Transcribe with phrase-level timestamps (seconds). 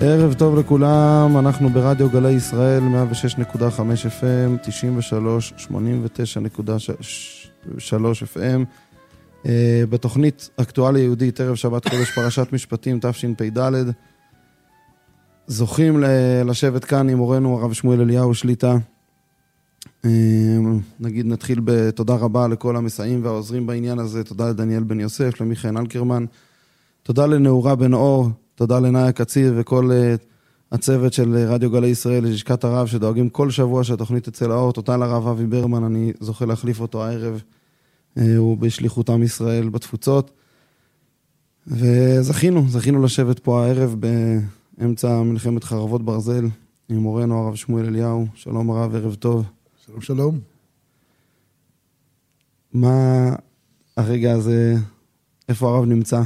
[0.00, 3.60] ערב טוב לכולם, אנחנו ברדיו גלי ישראל, 106.5
[4.20, 5.70] FM, 93, 89.3
[8.34, 8.64] FM.
[9.44, 9.48] Uh,
[9.90, 13.58] בתוכנית אקטואליה יהודית, ערב שבת קודש פרשת משפטים, תשפ"ד.
[15.46, 16.04] זוכים
[16.44, 18.76] לשבת כאן עם מורנו הרב שמואל אליהו שליטה.
[20.04, 20.08] Uh,
[21.00, 26.24] נגיד נתחיל בתודה רבה לכל המסייעים והעוזרים בעניין הזה, תודה לדניאל בן יוסף, למיכאל אלקרמן,
[27.02, 30.22] תודה לנעורה בן אור, תודה לנאיה קציר וכל uh,
[30.72, 34.72] הצוות של רדיו גלי ישראל, לשכת הרב, שדואגים כל שבוע שהתוכנית תצא לאור.
[34.72, 37.42] תודה לרב אבי ברמן, אני זוכה להחליף אותו הערב.
[38.18, 40.30] Uh, הוא בשליחות עם ישראל בתפוצות.
[41.66, 43.96] וזכינו, זכינו לשבת פה הערב
[44.78, 46.46] באמצע מלחמת חרבות ברזל
[46.88, 48.26] עם מורנו הרב שמואל אליהו.
[48.34, 49.46] שלום הרב, ערב טוב.
[49.86, 50.38] שלום שלום.
[52.72, 53.28] מה
[53.96, 54.74] הרגע הזה,
[55.48, 56.22] איפה הרב נמצא?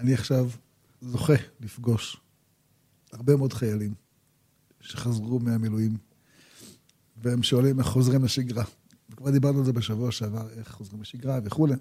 [0.00, 0.48] אני עכשיו
[1.04, 2.16] זוכה לפגוש
[3.12, 3.94] הרבה מאוד חיילים
[4.80, 5.96] שחזרו מהמילואים,
[7.16, 8.64] והם שואלים איך חוזרים לשגרה.
[9.10, 11.74] וכבר דיברנו על זה בשבוע שעבר, איך חוזרים לשגרה וכולי.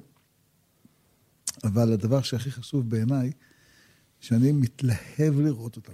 [1.63, 3.31] אבל הדבר שהכי חשוב בעיניי,
[4.19, 5.93] שאני מתלהב לראות אותם.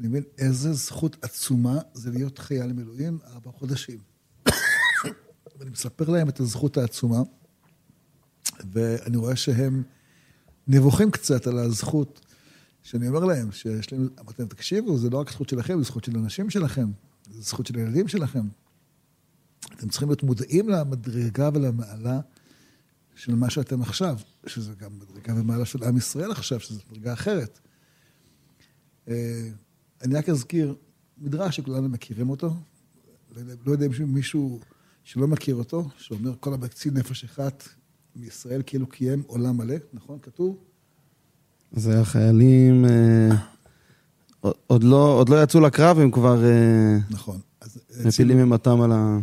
[0.00, 3.98] אני מבין איזה זכות עצומה זה להיות חייל מילואים ארבעה חודשים.
[5.58, 7.22] ואני מספר להם את הזכות העצומה,
[8.72, 9.82] ואני רואה שהם
[10.68, 12.20] נבוכים קצת על הזכות
[12.82, 16.04] שאני אומר להם, שיש להם, אמרתי להם, תקשיבו, זה לא רק זכות שלכם, זה זכות
[16.04, 16.86] של הנשים שלכם,
[17.30, 18.48] זה זכות של הילדים שלכם.
[19.74, 22.20] אתם צריכים להיות מודעים למדרגה ולמעלה
[23.16, 27.58] של מה שאתם עכשיו, שזה גם מדרגה ומעלה של עם ישראל עכשיו, שזו מדרגה אחרת.
[30.02, 30.74] אני רק אזכיר
[31.18, 32.54] מדרש שכולנו מכירים אותו,
[33.66, 34.60] לא יודע אם מישהו
[35.04, 37.68] שלא מכיר אותו, שאומר כל המקצין נפש אחת
[38.18, 40.18] מישראל כאילו קיים עולם מלא, נכון?
[40.22, 40.56] כתוב?
[41.72, 43.28] זה החיילים אה,
[44.66, 47.40] עוד, לא, עוד לא יצאו לקרב, הם כבר אה, נכון.
[48.04, 49.18] מפילים אימתם על ה...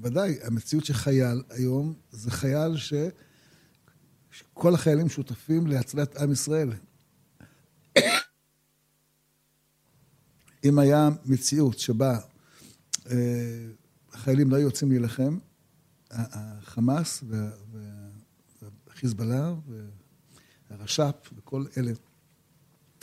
[0.00, 2.94] ודאי, המציאות של חייל היום זה חייל ש...
[4.30, 6.72] שכל החיילים שותפים להצלת עם ישראל.
[10.64, 12.18] אם היה מציאות שבה
[13.10, 13.16] אה,
[14.12, 15.38] החיילים לא היו יוצאים להילחם,
[16.10, 17.24] החמאס
[18.96, 19.54] והחיזבאללה
[20.70, 21.90] והרש"פ וכל אלה,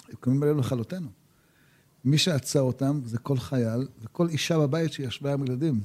[0.09, 1.07] הם קמים עלינו לכלותנו.
[2.05, 5.81] מי שעצר אותם זה כל חייל וכל אישה בבית שישבה עם ילדים.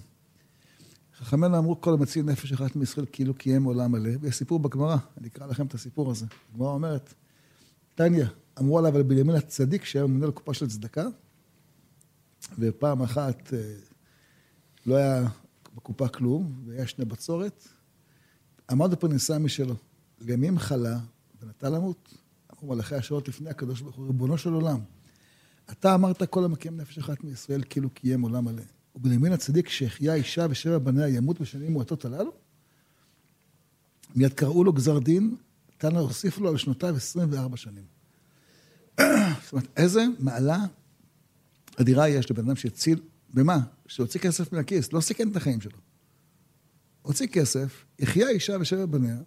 [1.17, 5.29] חכמינו אמרו כל המציל נפש אחת מישראל כאילו קיים עולם מלא, ויש סיפור בגמרא, אני
[5.29, 6.27] אקרא לכם את הסיפור הזה.
[6.53, 7.15] הגמרא אומרת,
[7.95, 11.07] טניה, אמרו עליו על בנימין הצדיק שהיה ממונה לקופה של צדקה,
[12.59, 13.53] ופעם אחת
[14.87, 15.29] לא היה
[15.77, 17.69] בקופה כלום, והיה שני בצורת,
[18.71, 19.75] עמד בפרנסה משלו.
[20.21, 20.99] לימים חלה
[21.43, 22.15] ונטה למות.
[22.55, 24.81] אמרו מלאכי השעות לפני הקדוש ברוך הוא, ריבונו של עולם.
[25.71, 28.63] אתה אמרת כל המקיים נפש אחת מישראל כאילו קיים עולם מלא.
[28.95, 32.33] ובנימין הצדיק שהחיה אישה ושבע בניה ימות בשנים מועטות הללו?
[34.17, 35.37] מיד קראו לו גזר דין,
[35.75, 37.85] נתן להוסיף לו על שנותיו 24 שנים.
[39.01, 40.65] זאת אומרת, איזה מעלה
[41.81, 43.01] אדירה יש לבן אדם שהציל,
[43.35, 43.59] במה?
[43.87, 45.79] שהוציא כסף מהכיס, לא סיכן את החיים שלו.
[47.03, 49.19] הוציא כסף, החיה אישה ושבע בניה,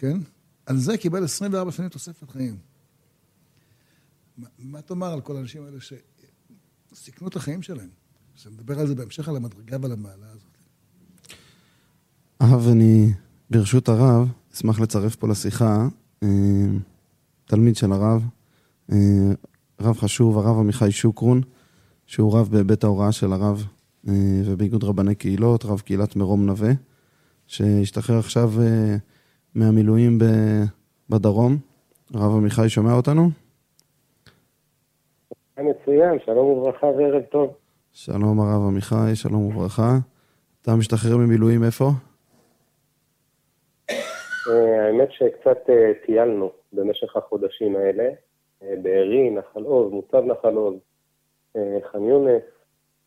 [0.00, 0.18] כן?
[0.66, 2.56] על זה קיבל 24 שנים תוספת חיים.
[4.36, 5.78] מה, מה תאמר על כל האנשים האלה
[6.92, 7.88] שסיכנו את החיים שלהם?
[8.34, 10.58] שנדבר על זה בהמשך, על המדרגה ועל המעלה הזאת.
[12.40, 13.12] הרב, אני,
[13.50, 15.88] ברשות הרב, אשמח לצרף פה לשיחה
[17.44, 18.22] תלמיד של הרב,
[19.80, 21.42] רב חשוב, הרב עמיחי שוקרון,
[22.06, 23.66] שהוא רב בבית ההוראה של הרב
[24.44, 26.72] ובאיגוד רבני קהילות, רב קהילת מרום נווה,
[27.46, 28.52] שהשתחרר עכשיו
[29.54, 30.18] מהמילואים
[31.10, 31.56] בדרום.
[32.14, 33.22] הרב עמיחי שומע אותנו?
[35.58, 37.54] מצוין, שלום וברכה וערב טוב.
[37.92, 39.90] שלום הרב עמיחי, שלום וברכה.
[40.62, 41.84] אתה משתחרר ממילואים איפה?
[44.46, 45.58] האמת שקצת
[46.06, 48.08] טיילנו במשך החודשים האלה,
[48.60, 50.74] בארי, נחל עוז, מוצב נחל עוז,
[51.92, 52.42] ח'אן יונס,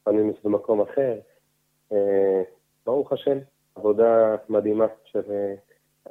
[0.05, 1.19] ח'אן יונס במקום אחר.
[2.85, 3.37] ברוך השם,
[3.75, 5.21] עבודה מדהימה של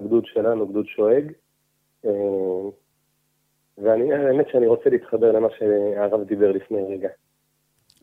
[0.00, 1.32] הגדוד שלנו, גדוד שואג.
[3.78, 7.08] והאמת שאני רוצה להתחבר למה שהרב דיבר לפני רגע.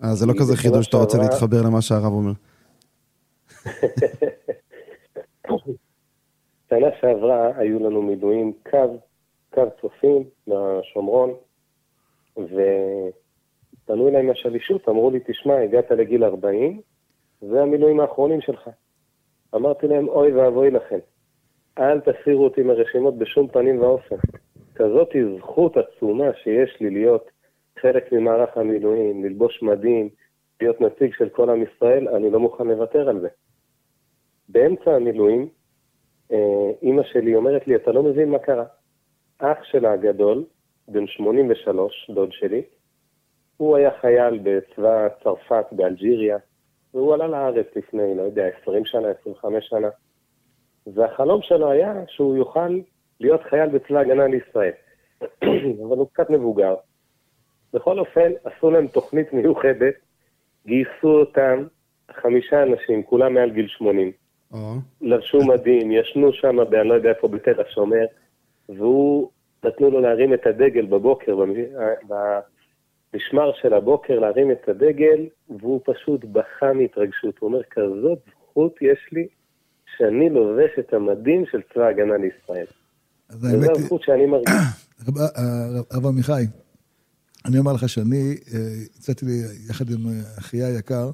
[0.03, 2.31] אה, זה לא כזה חידוש שאתה רוצה להתחבר למה שהרב אומר.
[6.69, 8.97] שנה שעברה היו לנו מילואים קו,
[9.53, 11.33] קו צופים בשומרון,
[12.38, 16.81] ופנו אליי מהשלישות, אמרו לי, תשמע, הגעת לגיל 40,
[17.42, 18.69] זה המילואים האחרונים שלך.
[19.56, 21.00] אמרתי להם, אוי ואבוי לכם,
[21.80, 24.16] אל תסירו אותי מרשימות בשום פנים ואופן.
[24.76, 27.31] כזאת זכות עצומה שיש לי להיות
[27.80, 30.10] חלק ממערך המילואים, ללבוש מדים,
[30.62, 33.28] להיות נציג של כל עם ישראל, אני לא מוכן לוותר על זה.
[34.50, 35.50] באמצע המילואים,
[36.31, 38.66] אה, אימא שלי אומרת לי, אתה לא מבין מה קרה.
[39.40, 40.44] אח שלה הגדול,
[40.88, 42.62] בן 83, דוד שלי,
[43.58, 46.38] הוא היה חייל בצבא צרפת באלג'יריה,
[46.94, 49.90] והוא עלה לארץ לפני, לא יודע, 20 שנה, 25 שנה.
[50.88, 52.80] והחלום שלו היה שהוא יוכל
[53.20, 54.72] להיות חייל בצבא הגנה לישראל.
[55.88, 56.76] אבל הוא קצת מבוגר.
[57.74, 59.94] בכל אופן, עשו להם תוכנית מיוחדת,
[60.66, 61.64] גייסו אותם
[62.12, 64.12] חמישה אנשים, כולם מעל גיל 80.
[65.02, 68.06] לבשו מדים, ישנו שם, אני לא יודע איפה, בתל השומר,
[68.70, 69.30] והוא,
[69.64, 71.36] נתנו לו להרים את הדגל בבוקר,
[73.14, 75.28] במשמר של הבוקר להרים את הדגל,
[75.60, 77.40] והוא פשוט בכה מהתרגשות.
[77.40, 79.28] הוא אומר, כזאת זכות יש לי
[79.97, 82.65] שאני לובש את המדים של צבא ההגנה לישראל.
[83.30, 84.56] וזו הזכות שאני מרגיש.
[85.91, 86.44] הרב עמיחי,
[87.45, 88.38] אני אומר לך שאני
[88.97, 90.00] יצאתי לי יחד עם
[90.39, 91.12] אחי היקר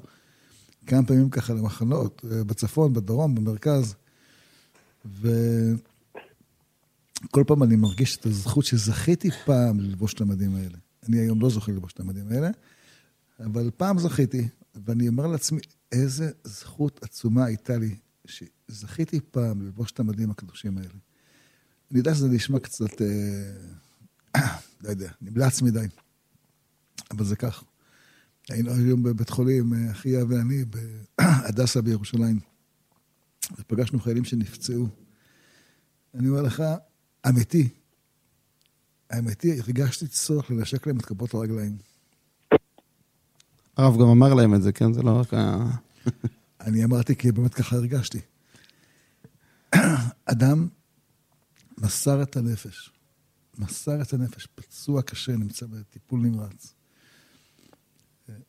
[0.86, 3.94] כמה פעמים ככה למחנות, בצפון, בדרום, במרכז,
[5.04, 5.34] וכל
[7.46, 10.78] פעם אני מרגיש את הזכות שזכיתי פעם ללבוש את המדים האלה.
[11.08, 12.50] אני היום לא זוכר ללבוש את המדים האלה,
[13.40, 15.60] אבל פעם זכיתי, ואני אומר לעצמי,
[15.92, 17.94] איזה זכות עצומה הייתה לי
[18.70, 20.94] שזכיתי פעם ללבוש את המדים הקדושים האלה.
[21.90, 24.42] אני יודע שזה נשמע קצת, אה,
[24.82, 25.86] לא יודע, נמלץ מדי,
[27.10, 27.64] אבל זה כך.
[28.48, 30.64] היינו היום בבית חולים, אה, אחיה ואני,
[31.18, 32.40] בהדסה בירושלים,
[33.58, 34.88] ופגשנו חיילים שנפצעו.
[36.14, 36.62] אני אומר לך,
[37.28, 37.68] אמיתי,
[39.18, 41.76] אמיתי, הרגשתי צורך לנשק להם את כפות הרגליים.
[43.76, 44.92] הרב גם אמר להם את זה, כן?
[44.92, 45.70] זה לא רק ה...
[46.60, 48.20] אני אמרתי כי באמת ככה הרגשתי.
[50.26, 50.68] אדם
[51.78, 52.92] מסר את הנפש,
[53.58, 56.74] מסר את הנפש, פצוע קשה, נמצא בטיפול נמרץ.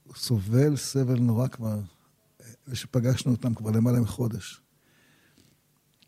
[0.04, 1.80] הוא סובל סבל נורא כבר,
[2.68, 4.62] ושפגשנו אותם כבר למעלה מחודש.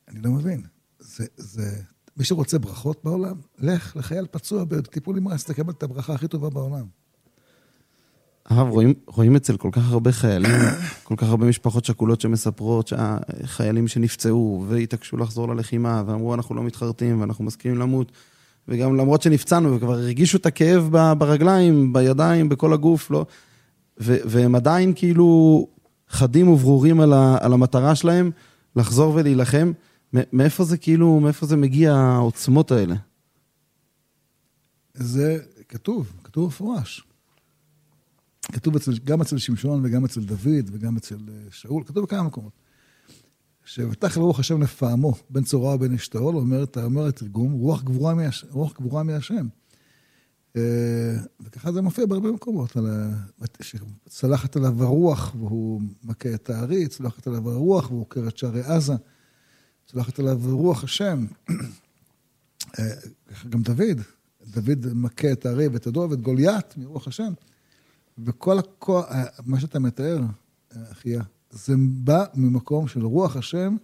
[0.07, 0.63] אני לא מבין.
[1.00, 1.83] זה, זה...
[2.18, 6.88] מי שרוצה ברכות בעולם, לך לחייל פצוע בטיפול נמרץ, תקבל את הברכה הכי טובה בעולם.
[8.50, 10.51] הרב, רואים, רואים אצל כל כך הרבה חיילים,
[11.04, 17.22] כל כך הרבה משפחות שכולות שמספרות שהחיילים שנפצעו והתעקשו לחזור ללחימה ואמרו אנחנו לא מתחרטים
[17.22, 18.12] ואנחנו מסכימים למות
[18.68, 23.25] וגם למרות שנפצענו וכבר הרגישו את הכאב ברגליים, בידיים, בכל הגוף, לא...
[24.01, 25.68] ו- והם עדיין כאילו
[26.10, 28.31] חדים וברורים על, ה- על המטרה שלהם
[28.75, 29.72] לחזור ולהילחם.
[30.13, 32.96] מאיפה זה כאילו, מאיפה זה מגיע העוצמות האלה?
[34.94, 35.38] זה
[35.69, 37.09] כתוב, כתוב מפורש.
[38.51, 42.54] כתוב אצל, גם אצל שמשון וגם אצל דוד וגם אצל אה, שאול, כתוב בכמה מקומות.
[43.66, 48.74] שבטח לרוח השם לפעמו, בין צורה ובין אשתאול, אומר, אומר התרגום, רוח גבורה, מהש, רוח
[48.74, 49.48] גבורה מהשם.
[50.56, 52.78] אה, וככה זה מופיע בהרבה מקומות,
[53.62, 58.94] שצלחת עליו הרוח והוא מכה את הארי, צלחת עליו הרוח והוא עוקר את שערי עזה,
[59.88, 61.25] צלחת עליו רוח השם.
[62.80, 62.84] אה,
[63.50, 64.01] גם דוד,
[64.48, 67.34] דוד מכה את הארי ואת הדור ואת גוליית מרוח השם.
[68.25, 69.06] וכל הכוח,
[69.45, 70.19] מה שאתה מתאר,
[70.92, 73.75] אחיה, זה בא ממקום של רוח השם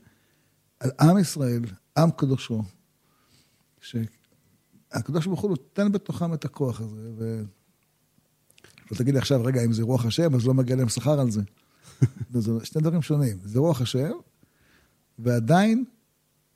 [0.80, 1.62] על עם ישראל,
[1.98, 2.64] עם קדושו.
[3.82, 7.44] שהקדוש ברוך הוא נותן בתוכם את הכוח הזה, ו...
[8.92, 11.32] לא תגיד לי עכשיו, רגע, אם זה רוח השם, אז לא מגיע להם שכר על
[11.32, 11.42] זה.
[12.34, 13.38] זה שני דברים שונים.
[13.44, 14.12] זה רוח השם,
[15.20, 15.86] ועדיין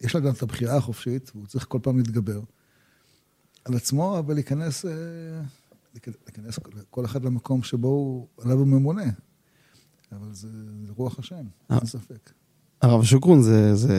[0.02, 2.42] יש לה גם את הבחירה החופשית, והוא צריך כל פעם להתגבר
[3.66, 4.86] על עצמו, אבל להיכנס...
[5.96, 9.04] להיכנס כל אחד למקום שבו הוא, עליו הוא ממונה.
[10.12, 10.48] אבל זה,
[10.86, 11.86] זה רוח השם, אין אה.
[11.86, 12.30] ספק.
[12.82, 13.94] הרב שוקרון, זה, זה,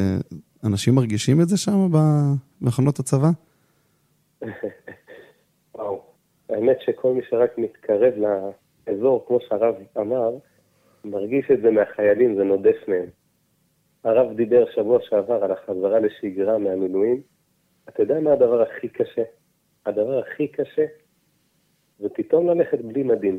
[0.65, 3.31] אנשים מרגישים את זה שם במחנות הצבא?
[5.75, 6.03] וואו,
[6.49, 8.13] האמת שכל מי שרק מתקרב
[8.87, 10.31] לאזור, כמו שהרב אמר,
[11.05, 13.07] מרגיש את זה מהחיילים, זה נודף מהם.
[14.05, 17.21] הרב דיבר שבוע שעבר על החזרה לשגרה מהמילואים.
[17.89, 19.23] אתה יודע מה הדבר הכי קשה?
[19.87, 20.85] הדבר הכי קשה
[22.01, 23.39] ופתאום ללכת בלי מדים.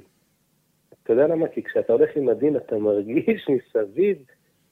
[1.03, 1.47] אתה יודע למה?
[1.47, 4.17] כי כשאתה הולך עם מדים אתה מרגיש מסביב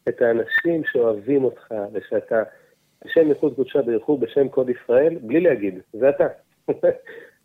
[0.10, 2.44] את האנשים שאוהבים אותך, ושאתה
[3.06, 6.28] בשם ייחוד קודשה ברכו בשם כל ישראל, בלי להגיד, זה אתה.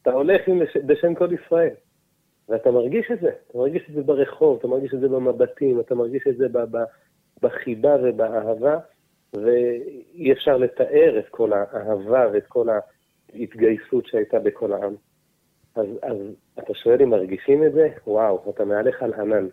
[0.03, 1.75] אתה הולך עם בשם כל ישראל,
[2.49, 5.95] ואתה מרגיש את זה, אתה מרגיש את זה ברחוב, אתה מרגיש את זה במבטים, אתה
[5.95, 6.47] מרגיש את זה
[7.43, 8.79] בחיבה ובאהבה,
[9.35, 12.67] ואי אפשר לתאר את כל האהבה ואת כל
[13.35, 14.95] ההתגייסות שהייתה בכל העם.
[15.75, 16.17] אז, אז
[16.59, 17.89] אתה שואל אם מרגישים את זה?
[18.07, 19.47] וואו, אתה מהלך על ענן.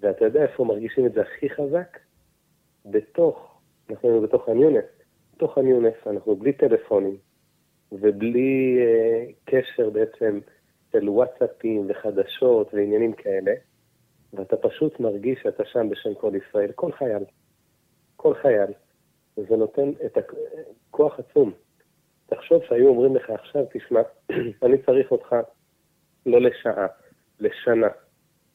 [0.00, 1.98] ואתה יודע איפה מרגישים את זה הכי חזק?
[2.86, 3.60] בתוך,
[3.90, 4.84] אנחנו בתוך הניונס.
[5.36, 7.16] בתוך הניונס, אנחנו בלי טלפונים,
[7.92, 10.40] ובלי אה, קשר בעצם
[10.92, 13.52] של וואטסאפים וחדשות ועניינים כאלה,
[14.32, 17.24] ואתה פשוט מרגיש שאתה שם בשם כל ישראל, כל חייל,
[18.16, 18.72] כל חייל,
[19.38, 21.52] וזה נותן את הכוח עצום.
[22.26, 24.00] תחשוב שהיו אומרים לך עכשיו, תשמע,
[24.64, 25.36] אני צריך אותך
[26.26, 26.86] לא לשעה,
[27.40, 27.88] לשנה.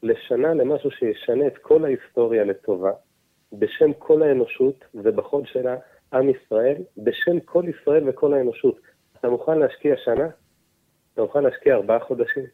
[0.04, 2.92] לשנה למשהו שישנה את כל ההיסטוריה לטובה,
[3.54, 5.76] בשם כל האנושות ובחוד שלה
[6.14, 8.80] עם ישראל, בשם כל ישראל וכל האנושות.
[9.20, 10.28] אתה מוכן להשקיע שנה?
[11.14, 12.46] אתה מוכן להשקיע ארבעה חודשים?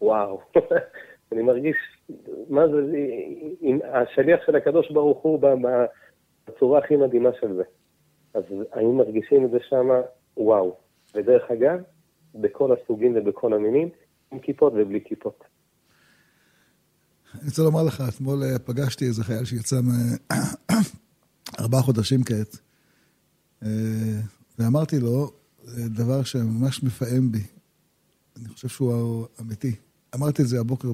[0.00, 0.40] וואו.
[1.32, 1.76] אני מרגיש,
[2.48, 2.80] מה זה,
[3.60, 5.40] עם השליח של הקדוש ברוך הוא
[6.48, 7.62] בצורה הכי מדהימה של זה.
[8.34, 10.00] אז היינו מרגישים את זה שמה,
[10.36, 10.76] וואו.
[11.14, 11.78] ודרך אגב,
[12.34, 13.88] בכל הסוגים ובכל המינים,
[14.32, 15.44] עם כיפות ובלי כיפות.
[17.34, 19.80] אני רוצה לומר לך, אתמול אה, פגשתי איזה חייל שיצא
[21.58, 22.56] מארבעה חודשים כעת,
[23.62, 23.68] אה,
[24.58, 25.30] ואמרתי לו
[25.68, 27.42] אה, דבר שממש מפעם בי.
[28.36, 29.76] אני חושב שהוא אמיתי.
[30.14, 30.88] אמרתי את זה הבוקר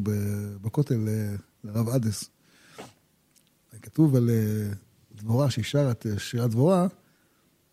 [0.62, 1.09] בכותל
[1.64, 2.31] לרב אדס.
[3.83, 4.31] כתוב על
[5.14, 6.87] דבורה שהיא שרה את שירת דבורה,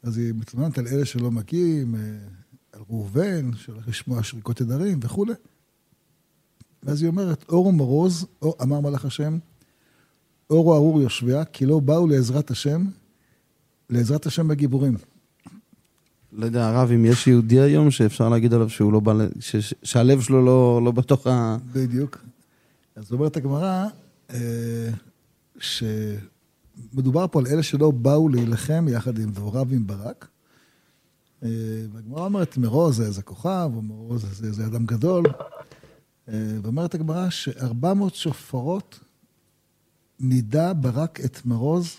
[0.03, 1.95] אז היא מתלוננת על אלה שלא מגיעים,
[2.71, 5.33] על ראובן, שהולך לשמוע שריקות תדרים וכולי.
[6.83, 9.37] ואז היא אומרת, אור ומרוז, או, אמר מלאך השם,
[10.49, 12.85] אור וארור יושביה, כי לא באו לעזרת השם,
[13.89, 14.97] לעזרת השם בגיבורים.
[16.31, 20.21] לא יודע, הרב, אם יש יהודי היום שאפשר להגיד עליו שהוא לא בא, ש, שהלב
[20.21, 21.57] שלו לא, לא בתוך ה...
[21.73, 22.17] בדיוק.
[22.95, 23.87] אז אומרת הגמרא,
[24.29, 24.89] אה,
[26.75, 30.27] שמדובר פה על אלה שלא באו להילחם יחד עם דבורה ועם ברק.
[31.43, 31.49] אה,
[31.93, 35.23] והגמרא אומרת, מרוז זה איזה כוכב, או מרוז זה איזה אדם גדול.
[36.29, 38.99] אה, ואומרת הגמרא שארבע מאות שופרות
[40.19, 41.95] נידה ברק את מרוז,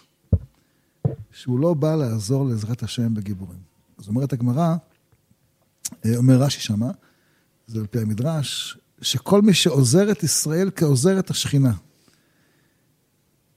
[1.33, 3.59] שהוא לא בא לעזור לעזרת השם בגיבורים.
[3.99, 4.77] אז אומרת הגמרא,
[6.05, 6.91] אה, אומר רש"י שמה,
[7.67, 11.73] זה על פי המדרש, שכל מי שעוזר את ישראל כעוזר את השכינה.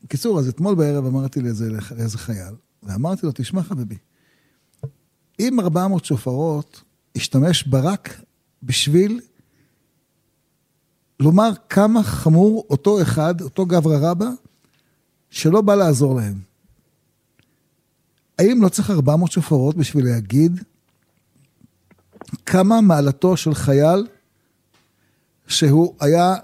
[0.04, 3.98] בקיצור, אז אתמול בערב אמרתי לאיזה, לאיזה חייל, ואמרתי לו, תשמע חביבי,
[5.40, 6.82] אם 400 שופרות
[7.16, 8.22] השתמש ברק
[8.64, 9.20] בשביל
[11.20, 14.30] לומר כמה חמור אותו אחד, אותו גברא רבא,
[15.30, 16.40] שלא בא לעזור להם.
[18.40, 20.64] האם לא צריך 400 שופרות בשביל להגיד
[22.46, 24.08] כמה מעלתו של חייל
[25.48, 26.36] שהוא היה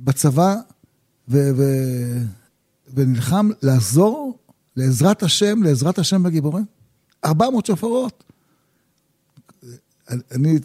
[0.00, 0.56] בצבא
[1.28, 2.22] ו- ו-
[2.94, 4.38] ונלחם לעזור
[4.76, 6.64] לעזרת השם, לעזרת השם בגיבורים?
[7.24, 8.24] 400 שופרות.
[10.10, 10.58] אני,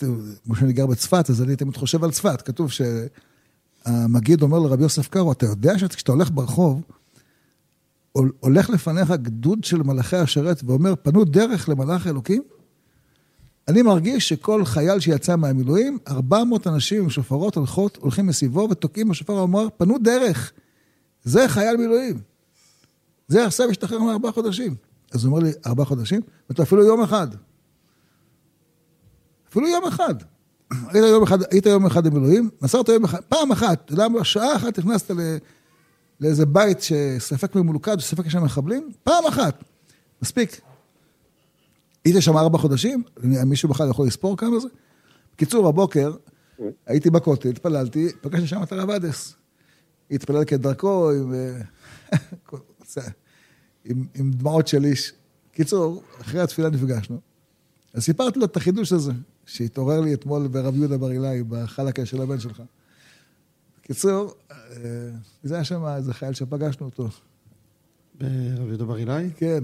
[0.46, 2.42] כמו שאני גר בצפת, אז אני תמיד חושב על צפת.
[2.42, 2.82] כתוב ש...
[3.86, 6.82] המגיד אומר לרבי יוסף קארו, אתה יודע שכשאתה הולך ברחוב,
[8.39, 12.44] הולך לפניך גדוד של מלאכי השרת ואומר, פנו דרך למלאך אלוקים?
[13.68, 19.34] אני מרגיש שכל חייל שיצא מהמילואים, 400 אנשים עם שופרות הולכות, הולכים מסביבו ותוקעים בשופר
[19.34, 20.51] ואומר, פנו דרך.
[21.24, 22.20] זה חייל מילואים.
[23.27, 24.75] זה עכשיו השתחרר מארבעה חודשים.
[25.12, 26.22] אז הוא אומר לי, ארבעה חודשים?
[26.50, 27.27] ואתה אפילו יום אחד.
[29.50, 30.15] אפילו יום אחד.
[30.92, 34.24] היית יום אחד, היית יום אחד במילואים, נסעת יום אחד, פעם אחת, אתה יודע מה,
[34.24, 35.38] שעה אחת נכנסת ל,
[36.20, 39.63] לאיזה בית שספק ממולכד, שספק יש שם מחבלים, פעם אחת,
[40.22, 40.62] מספיק.
[42.06, 44.68] היית שם ארבע חודשים, מישהו בכלל יכול לספור כמה זה?
[45.36, 46.13] בקיצור, הבוקר
[46.88, 49.36] הייתי בכותל, התפללתי, פגשתי שם את הרב אדס.
[50.13, 51.34] התפלל כדרכו עם,
[53.86, 55.13] עם, עם דמעות של איש.
[55.51, 57.20] קיצור, אחרי התפילה נפגשנו.
[57.93, 59.12] אז סיפרתי לו את החידוש הזה,
[59.46, 62.63] שהתעורר לי אתמול ברב יהודה בר אילאי, בחלקה של הבן שלך.
[63.79, 64.58] בקיצור, אה,
[65.43, 67.10] זה היה שם איזה חייל שפגשנו אותו.
[68.15, 69.29] ברב יהודה בר אילאי?
[69.38, 69.63] כן.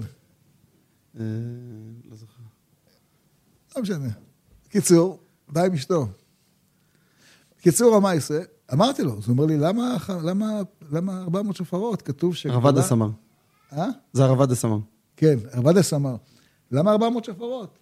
[1.19, 1.23] אה,
[2.09, 2.41] לא זוכר.
[3.75, 4.09] לא משנה.
[4.65, 6.07] בקיצור, בא עם אשתו.
[7.57, 8.41] בקיצור, המייסה,
[8.73, 10.61] אמרתי לו, אז הוא אומר לי, למה, למה,
[10.91, 12.01] למה 400 שופרות?
[12.01, 12.45] כתוב ש...
[12.45, 13.09] הרבדס אמר.
[13.73, 13.87] אה?
[14.13, 14.77] זה הרבדס אמר.
[15.17, 16.15] כן, הרבדס אמר.
[16.71, 17.79] למה 400 שופרות?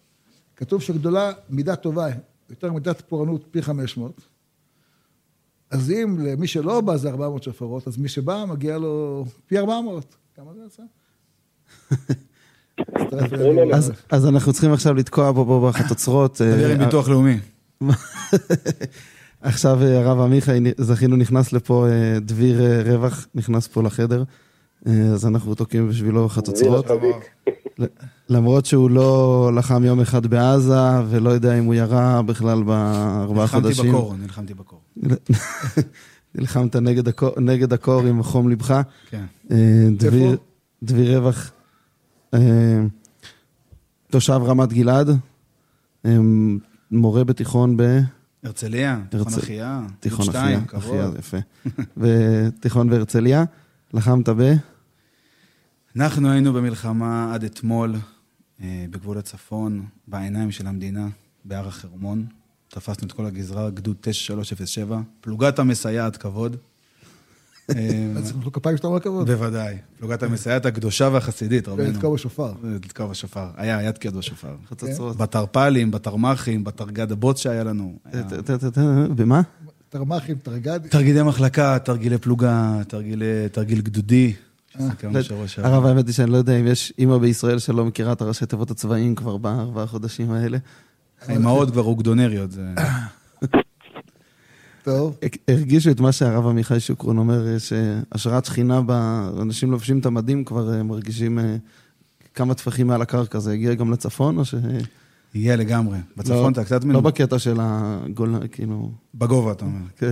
[0.56, 2.08] כתוב שגדולה מידה טובה,
[2.50, 4.22] יותר מידת פורענות פי 500.
[5.72, 10.15] אז אם למי שלא בא זה 400 שופרות, אז מי שבא מגיע לו פי 400.
[10.36, 10.84] כמה זה יצא?
[14.10, 16.34] אז אנחנו צריכים עכשיו לתקוע פה בחצוצרות.
[16.34, 17.39] תדבר עם ביטוח לאומי.
[19.48, 24.24] עכשיו הרב עמיחי, זכינו, נכנס לפה, אה, דביר אה, רווח, נכנס פה לחדר,
[24.88, 26.86] אה, אז אנחנו תוקעים בשבילו חצוצרות.
[28.30, 33.86] למרות שהוא לא לחם יום אחד בעזה, ולא יודע אם הוא ירה בכלל בארבעה חודשים.
[33.86, 34.80] נלחמתי בקור, נלחמתי בקור.
[36.36, 38.82] נלחמת נגד הקור, נגד הקור עם חום לבך.
[39.10, 39.25] כן.
[39.51, 40.38] אה, דביר,
[40.84, 41.51] דביר רווח,
[42.34, 42.39] אה,
[44.10, 45.10] תושב רמת גלעד.
[46.06, 46.18] אה,
[46.92, 48.00] מורה בתיכון ב...
[48.44, 51.10] הרצליה, תיכון אחיה, תיכון אחיה, אחיה.
[51.20, 51.38] יפה.
[51.98, 53.44] ותיכון בהרצליה.
[53.94, 54.53] לחמת ב...
[55.96, 57.96] אנחנו היינו במלחמה עד אתמול
[58.62, 61.08] אה, בגבול הצפון, בעיניים של המדינה,
[61.46, 62.25] בהר החרמון.
[62.67, 66.58] תפסנו את כל הגזרה, גדוד 9307, פלוגת המסייעת כבוד.
[67.75, 69.31] אה, אז צריך כפיים שאתה אומר כבוד.
[69.31, 71.88] בוודאי, פלוגת המסייעת הקדושה והחסידית, רבנו.
[71.88, 72.53] ולתקוע בשופר.
[72.63, 73.47] לתקוע בשופר.
[73.57, 74.55] היה, היה תקיעות בשופר.
[74.69, 75.17] חצוצרות.
[75.17, 77.97] בתרפ"לים, בתרמ"חים, בתרגד הבוץ שהיה לנו.
[79.15, 79.41] במה?
[79.89, 80.88] תרמ"חים, תרגד.
[80.88, 82.81] תרגילי מחלקה, תרגילי פלוגה,
[83.51, 84.33] תרגיל גדודי.
[85.47, 85.67] שעבר.
[85.67, 88.71] הרב, האמת היא שאני לא יודע אם יש אימא בישראל שלא מכירה את הראשי תיבות
[88.71, 90.57] הצבאיים כבר בארבעה חודשים האלה.
[91.27, 92.62] האימהות כבר אוגדונריות, זה...
[94.88, 95.17] טוב.
[95.48, 98.82] הרגישו את מה שהרב עמיחי שוקרון אומר, שהשראת שכינה,
[99.41, 101.58] אנשים לובשים את המדים כבר אה, מרגישים אה,
[102.34, 104.56] כמה טפחים מעל הקרקע, זה הגיע גם לצפון, או ש...
[105.34, 105.98] יהיה לגמרי.
[106.17, 106.84] בצפון אתה קצת...
[106.84, 108.91] לא בקטע של הגולה, כאילו...
[109.15, 109.88] בגובה, אתה אומר.
[109.98, 110.12] כן.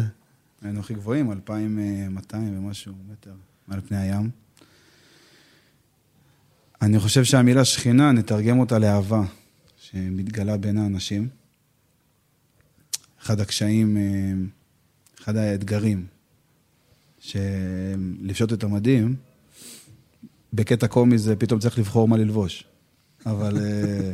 [0.61, 3.33] היינו הכי גבוהים, 2,200 ומשהו מטר
[3.67, 4.29] מעל פני הים.
[6.81, 9.21] אני חושב שהמילה שכינה, נתרגם אותה לאהבה,
[9.77, 11.27] שמתגלה בין האנשים.
[13.21, 14.33] אחד הקשיים, אה,
[15.25, 16.05] אחד האתגרים,
[17.19, 19.15] שלפשוט את המדים,
[20.53, 22.63] בקטע קומי זה פתאום צריך לבחור מה ללבוש.
[23.25, 24.11] אבל אה,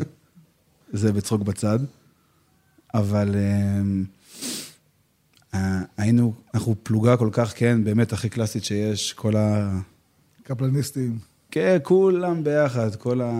[1.01, 1.80] זה בצחוק בצד.
[2.94, 3.82] אבל אה,
[5.53, 9.80] אה, היינו, אנחנו פלוגה כל כך, כן, באמת הכי קלאסית שיש, כל ה...
[10.44, 11.30] קפלניסטים.
[11.51, 13.31] כן, כולם ביחד, כל ה...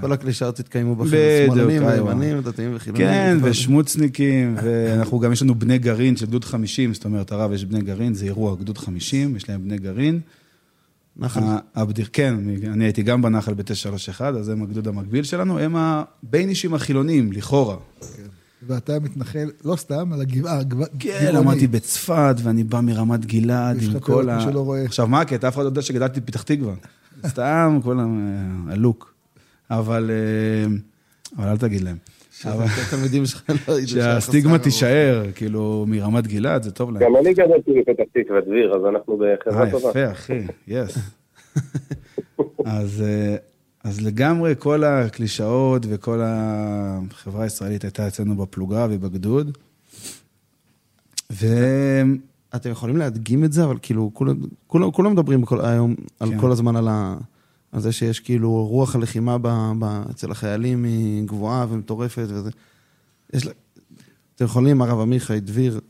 [0.00, 2.08] כל הקלישאות התקיימו בכם, בדיוק, שמאלנים אייווה.
[2.14, 3.06] וימנים, דתיים וחילונים.
[3.06, 7.52] כן, וכל- ושמוצניקים, ואנחנו גם, יש לנו בני גרעין של גדוד 50, זאת אומרת, הרב,
[7.52, 10.20] יש בני גרעין, זה אירוע, גדוד 50, יש להם בני גרעין.
[11.16, 11.40] נחל.
[11.74, 12.34] הבדיר, כן,
[12.72, 17.76] אני הייתי גם בנחל ב-931, אז הם הגדוד המקביל שלנו, הם הבין אישים החילונים, לכאורה.
[18.66, 21.38] ואתה מתנחל, לא סתם, על הגבעה, גבעה- כן, גבעוני.
[21.38, 24.38] למדתי בצפת, ואני בא מרמת גלעד עם כל ה...
[24.84, 25.48] עכשיו, מה הקטע?
[25.48, 26.74] אף אחד לא יודע שגדלתי בפתח תקווה.
[27.28, 29.14] סתם, כל ה- הלוק.
[29.70, 30.76] אבל אה,
[31.38, 31.96] אבל אל תגיד להם.
[32.30, 37.02] שהתלמידים שלך לא ידעו שהסטיגמה תישאר, כאילו, מרמת גלעד, זה טוב להם.
[37.02, 39.90] גם אני גדלתי בפתח תקווה, דביר, אז אנחנו אה, בחברה טובה.
[39.90, 40.98] יפה, אחי, יס.
[42.64, 43.36] אז, אה,
[43.84, 49.58] אז לגמרי כל הקלישאות וכל החברה הישראלית הייתה אצלנו בפלוגה ובגדוד.
[51.32, 51.46] ו...
[52.56, 56.40] אתם יכולים להדגים את זה, אבל כאילו, כולם, כולם, כולם מדברים כל, היום על כן.
[56.40, 57.16] כל הזמן על, ה,
[57.72, 62.50] על זה שיש כאילו רוח הלחימה ב, ב, אצל החיילים היא גבוהה ומטורפת וזה.
[63.32, 63.48] יש,
[64.36, 65.80] אתם יכולים, הרב עמיחי, דביר,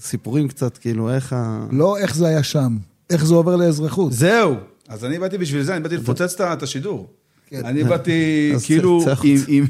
[0.00, 1.66] סיפורים קצת, כאילו, איך ה...
[1.72, 2.76] לא איך זה היה שם,
[3.10, 4.12] איך זה עובר לאזרחות.
[4.12, 4.54] זהו.
[4.88, 7.08] אז אני באתי בשביל זה, אני באתי לפוצץ את השידור.
[7.46, 7.64] כן.
[7.64, 8.12] אני באתי
[8.66, 9.36] כאילו עם...
[9.48, 9.66] עם-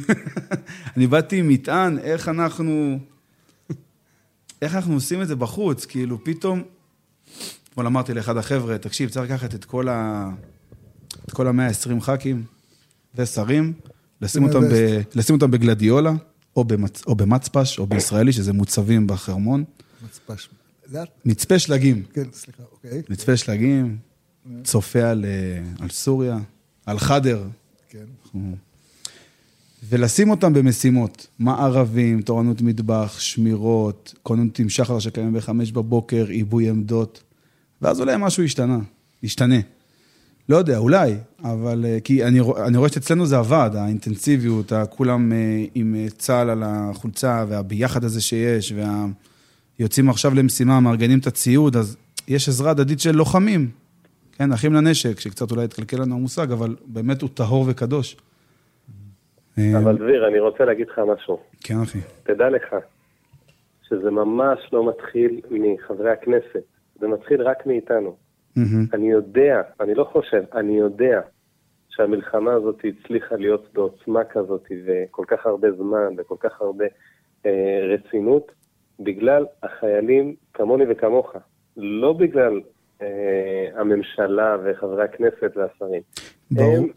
[0.97, 2.99] אני באתי עם מטען, איך אנחנו...
[4.63, 6.63] איך אנחנו עושים את זה בחוץ, כאילו פתאום...
[7.69, 10.31] אתמול אמרתי לאחד החבר'ה, תקשיב, צריך לקחת את כל ה...
[11.25, 12.45] את כל ה-120 ח"כים
[13.15, 13.73] ושרים,
[14.21, 15.01] לשים אותם, ב...
[15.15, 16.13] לשים אותם בגלדיולה,
[16.57, 17.03] או, במצ...
[17.07, 19.65] או במצפש, או בישראלי, שזה מוצבים בחרמון.
[20.05, 20.49] מצפש.
[21.25, 22.03] מצפה שלגים.
[22.13, 23.03] כן, סליחה, אוקיי.
[23.11, 23.99] מצפה שלגים,
[24.65, 26.39] צופה על, אה, על סוריה,
[26.87, 27.47] על חדר,
[27.89, 28.05] כן.
[28.25, 28.57] אנחנו-
[29.89, 37.23] ולשים אותם במשימות, מערבים, תורנות מטבח, שמירות, כוננות עם שחר שקיימים בחמש בבוקר, עיבוי עמדות,
[37.83, 38.79] ואז אולי משהו השתנה,
[39.23, 39.57] ישתנה.
[40.49, 41.15] לא יודע, אולי,
[41.45, 46.51] אבל אה, כי אני, אני רואה שאצלנו זה עבד, האינטנסיביות, כולם אה, עם אה, צה"ל
[46.51, 48.73] על החולצה, והביחד הזה שיש,
[49.79, 51.97] ויוצאים עכשיו למשימה, מארגנים את הציוד, אז
[52.29, 53.71] יש עזרה הדדית של לוחמים,
[54.33, 58.17] כן, אחים לנשק, שקצת אולי התקלקל לנו המושג, אבל באמת הוא טהור וקדוש.
[59.59, 61.41] אה, אבל דביר, אני רוצה להגיד לך משהו.
[61.65, 61.99] כן, אחי.
[62.23, 62.77] תדע לך
[63.89, 66.63] שזה ממש לא מתחיל מחברי הכנסת,
[67.01, 68.17] זה מתחיל רק מאיתנו.
[68.95, 71.21] אני יודע, אני לא חושב, אני יודע
[71.89, 76.85] שהמלחמה הזאת הצליחה להיות בעוצמה כזאת וכל כך הרבה זמן וכל כך הרבה
[77.47, 78.53] אה, רצינות,
[79.01, 81.33] בגלל החיילים כמוני וכמוך,
[81.77, 82.61] לא בגלל
[83.03, 86.03] אה, הממשלה וחברי הכנסת והשרים.
[86.57, 86.89] הם,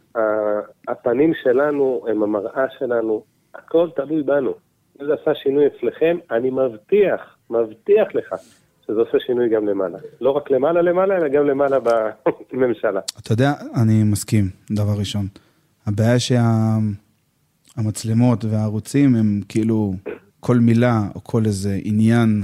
[0.87, 3.23] הפנים שלנו, הם המראה שלנו,
[3.55, 4.53] הכל תלוי בנו.
[5.01, 8.35] אם זה עשה שינוי אצלכם, אני מבטיח, מבטיח לך,
[8.81, 9.97] שזה עושה שינוי גם למעלה.
[10.21, 11.77] לא רק למעלה למעלה, אלא גם למעלה
[12.53, 12.99] בממשלה.
[13.19, 15.27] אתה יודע, אני מסכים, דבר ראשון.
[15.87, 16.19] הבעיה
[17.77, 19.93] שהמצלמות והערוצים הם כאילו,
[20.39, 22.43] כל מילה או כל איזה עניין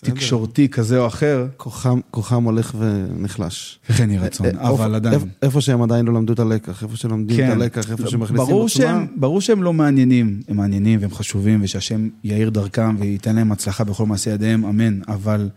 [0.00, 3.78] תקשורתי כזה או אחר, כוחם, כוחם הולך ונחלש.
[3.90, 5.20] וכן יהי רצון, אה, אבל איפה- עדיין.
[5.42, 8.50] איפה- שהם עדיין לא למדו את הלקח, איפה שלומדים את הלקח, איפה שמכניסים כן.
[8.50, 8.82] ברור עוצמה.
[8.84, 13.84] שהם, ברור שהם לא מעניינים, הם מעניינים והם חשובים, ושהשם יאיר דרכם וייתן להם הצלחה
[13.84, 15.48] בכל מעשי ידיהם, אמן, אבל,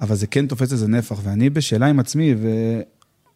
[0.00, 2.34] אבל זה כן תופס איזה נפח, ואני בשאלה עם עצמי,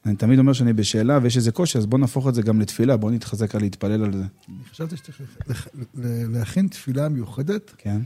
[0.04, 2.96] ואני תמיד אומר שאני בשאלה ויש איזה קושי, אז בוא נהפוך את זה גם לתפילה,
[2.96, 4.18] בוא נתחזק על להתפלל על זה,
[4.48, 5.20] אני חשבתי שצריך
[6.30, 8.00] להכין תפילה מיוחדת כן?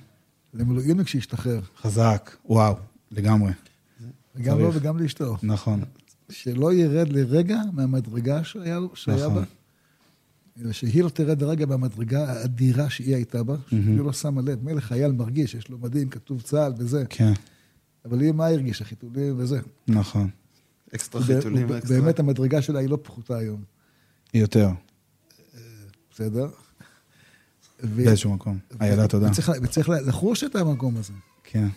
[0.54, 1.60] למילואימניק שישתחרר.
[1.82, 2.74] חזק, וואו,
[3.10, 3.52] לגמרי,
[4.42, 4.70] גם לו.
[4.74, 5.36] וגם לאשתו.
[5.42, 5.80] נכון,
[6.30, 9.34] שלא ירד לרגע מהמדרגה שהיה, שהיה נכון.
[9.34, 9.42] בה,
[10.60, 14.64] אלא שהיא לא תרד לרגע מהמדרגה האדירה שהיא הייתה בה, שהיא לא שמה לב.
[14.64, 17.32] מילא חייל מרגיש, יש לו מדים, כתוב צה"ל וזה, כן,
[18.04, 18.84] אבל היא מה הרגישה?
[18.84, 19.60] חיתולים וזה.
[19.88, 20.30] נכון,
[20.94, 22.00] אקסטרה חיתולים, וב- אקסטרה.
[22.00, 23.62] באמת המדרגה שלה היא לא פחותה היום,
[24.34, 24.68] יותר,
[26.10, 26.48] בסדר?
[27.82, 31.12] באיזשהו מקום, איילה תודה, וצריך, וצריך לחוש את המקום הזה.
[31.44, 31.68] כן,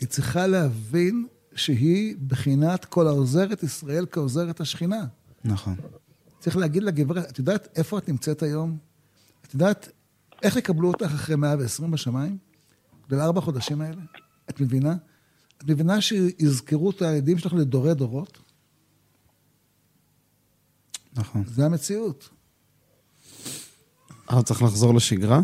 [0.00, 5.06] היא צריכה להבין שהיא בחינת כל העוזרת ישראל כעוזרת השכינה.
[5.44, 5.76] נכון,
[6.40, 8.78] צריך להגיד לגברת, את יודעת איפה את נמצאת היום?
[9.46, 9.88] את יודעת
[10.42, 12.38] איך יקבלו אותך אחרי 120 בשמיים?
[13.06, 14.02] בגלל ארבע חודשים האלה?
[14.50, 14.96] את מבינה?
[15.58, 18.38] את מבינה שיזכרו את הילדים שלך לדורי דורות?
[21.16, 22.28] נכון, זה המציאות.
[24.36, 25.40] אה, צריך לחזור לשגרה?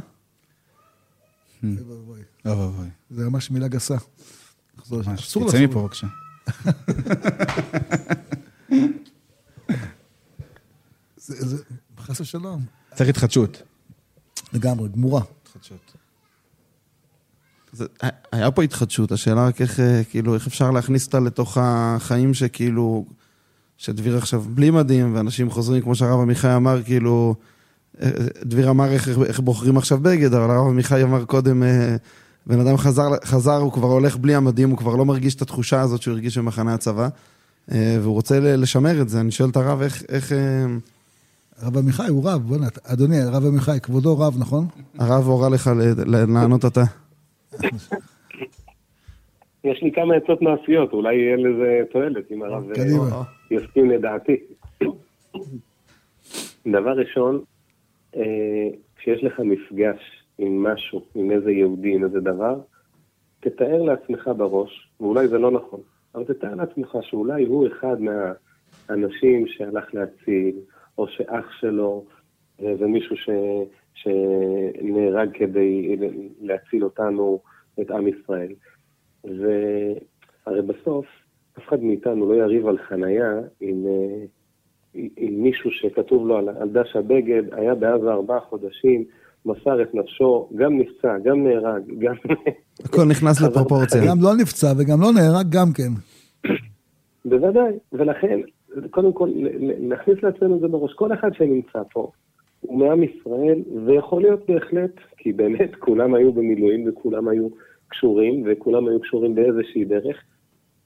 [1.64, 2.20] אוי ואבוי.
[2.46, 3.96] אוי ואבוי, זה ממש מילה גסה.
[4.76, 5.64] תצא.
[5.64, 6.06] מפה בבקשה.
[11.16, 11.62] זה- זה-
[11.98, 12.64] חס ושלום.
[12.94, 13.62] צריך התחדשות.
[14.52, 15.22] לגמרי, גמורה.
[15.42, 15.96] התחדשות.
[17.72, 17.84] זה,
[18.32, 23.04] היה פה התחדשות, השאלה רק איך, אה, כאילו, איך אפשר להכניס אותה לתוך החיים שכאילו,
[23.76, 27.44] שדביר עכשיו בלי מדים, ואנשים חוזרים, כמו שהרב עמיחי אמר, כאילו, אה,
[28.44, 31.96] דביר אמר איך, איך בוחרים עכשיו בגד, אבל הרב עמיחי אמר קודם, אה,
[32.46, 35.80] בן אדם חזר, חזר, הוא כבר הולך בלי המדים, הוא כבר לא מרגיש את התחושה
[35.80, 37.08] הזאת שהוא הרגיש במחנה הצבא,
[37.72, 39.20] אה, והוא רוצה ל- לשמר את זה.
[39.20, 40.66] אני שואל את הרב איך, איך אה,
[41.58, 44.66] הרב עמיחי הוא רב, בוא'נה, אדוני, הרב עמיחי, כבודו רב, נכון?
[44.98, 45.70] הרב הורה לך
[46.06, 46.82] לענות אתה.
[49.64, 52.64] יש לי כמה עצות מעשיות, אולי יהיה לזה תועלת אם הרב
[53.12, 53.22] אה.
[53.50, 54.36] יסכים לדעתי.
[56.72, 57.40] דבר ראשון, אה,
[58.96, 62.60] כשיש לך מפגש עם משהו, עם איזה יהודי, עם איזה דבר,
[63.40, 65.80] תתאר לעצמך בראש, ואולי זה לא נכון,
[66.14, 70.56] אבל תתאר לעצמך שאולי הוא אחד מהאנשים שהלך להציל,
[70.98, 72.04] או שאח שלו
[72.62, 73.30] אה, זה מישהו ש,
[73.94, 75.96] שנהרג כדי
[76.40, 77.40] להציל אותנו,
[77.80, 78.52] את עם ישראל.
[79.24, 81.06] והרי בסוף,
[81.58, 84.24] אף אחד מאיתנו לא יריב על חנייה עם, אה,
[84.94, 89.04] עם מישהו שכתוב לו על, על דש הבגד, היה בעזה ארבעה חודשים,
[89.46, 92.14] מסר את נפשו, גם נפצע, גם נהרג, גם...
[92.84, 94.00] הכל נכנס לפרופורציה.
[94.08, 95.92] גם לא נפצע וגם לא נהרג גם כן.
[97.24, 98.40] בוודאי, ולכן,
[98.90, 99.28] קודם כל,
[99.80, 100.92] להכניס לעצמנו את זה בראש.
[100.92, 102.10] כל אחד שנמצא פה
[102.60, 107.48] הוא מעם ישראל, ויכול להיות בהחלט, כי באמת כולם היו במילואים וכולם היו
[107.88, 110.16] קשורים, וכולם היו קשורים באיזושהי דרך,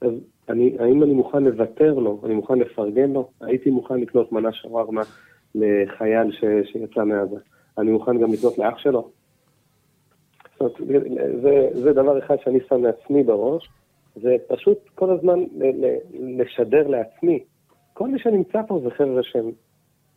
[0.01, 0.11] אז
[0.49, 3.29] אני, האם אני מוכן לוותר לו, אני מוכן לפרגן לו?
[3.41, 5.01] הייתי מוכן לקנות מנה שווארמה
[5.55, 7.37] לחייל ש, שיצא מעזה.
[7.77, 9.09] אני מוכן גם לקנות לאח שלו.
[10.59, 11.03] זאת אומרת,
[11.41, 13.69] זה, זה דבר אחד שאני שם לעצמי בראש,
[14.15, 15.97] זה פשוט כל הזמן ל- ל-
[16.41, 17.43] לשדר לעצמי.
[17.93, 19.51] כל מי שנמצא פה זה חבר'ה שהם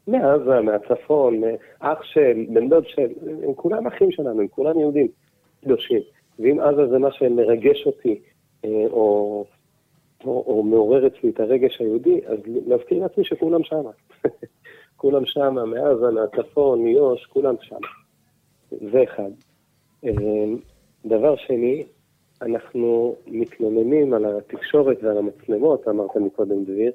[0.07, 1.43] מעזה, מהצפון,
[1.81, 3.09] אח של, בן דוד של,
[3.43, 5.09] הם כולם אחים שלנו, הם כולם יהודים
[5.65, 6.01] קדושים.
[6.39, 8.21] ואם עזה זה מה שמרגש אותי,
[8.65, 9.45] אה, או,
[10.25, 13.91] או, או מעורר אצלי את הרגש היהודי, אז להזכיר לעצמי שכולם שמה.
[14.97, 17.89] כולם שמה, מעזה, מהצפון, מיו"ש, כולם שמה.
[18.71, 19.31] זה אחד.
[20.05, 20.13] אה,
[21.07, 21.85] דבר שני,
[22.43, 26.93] אנחנו מתלוננים על התקשורת ועל המצלמות, אמרת מקודם דביר,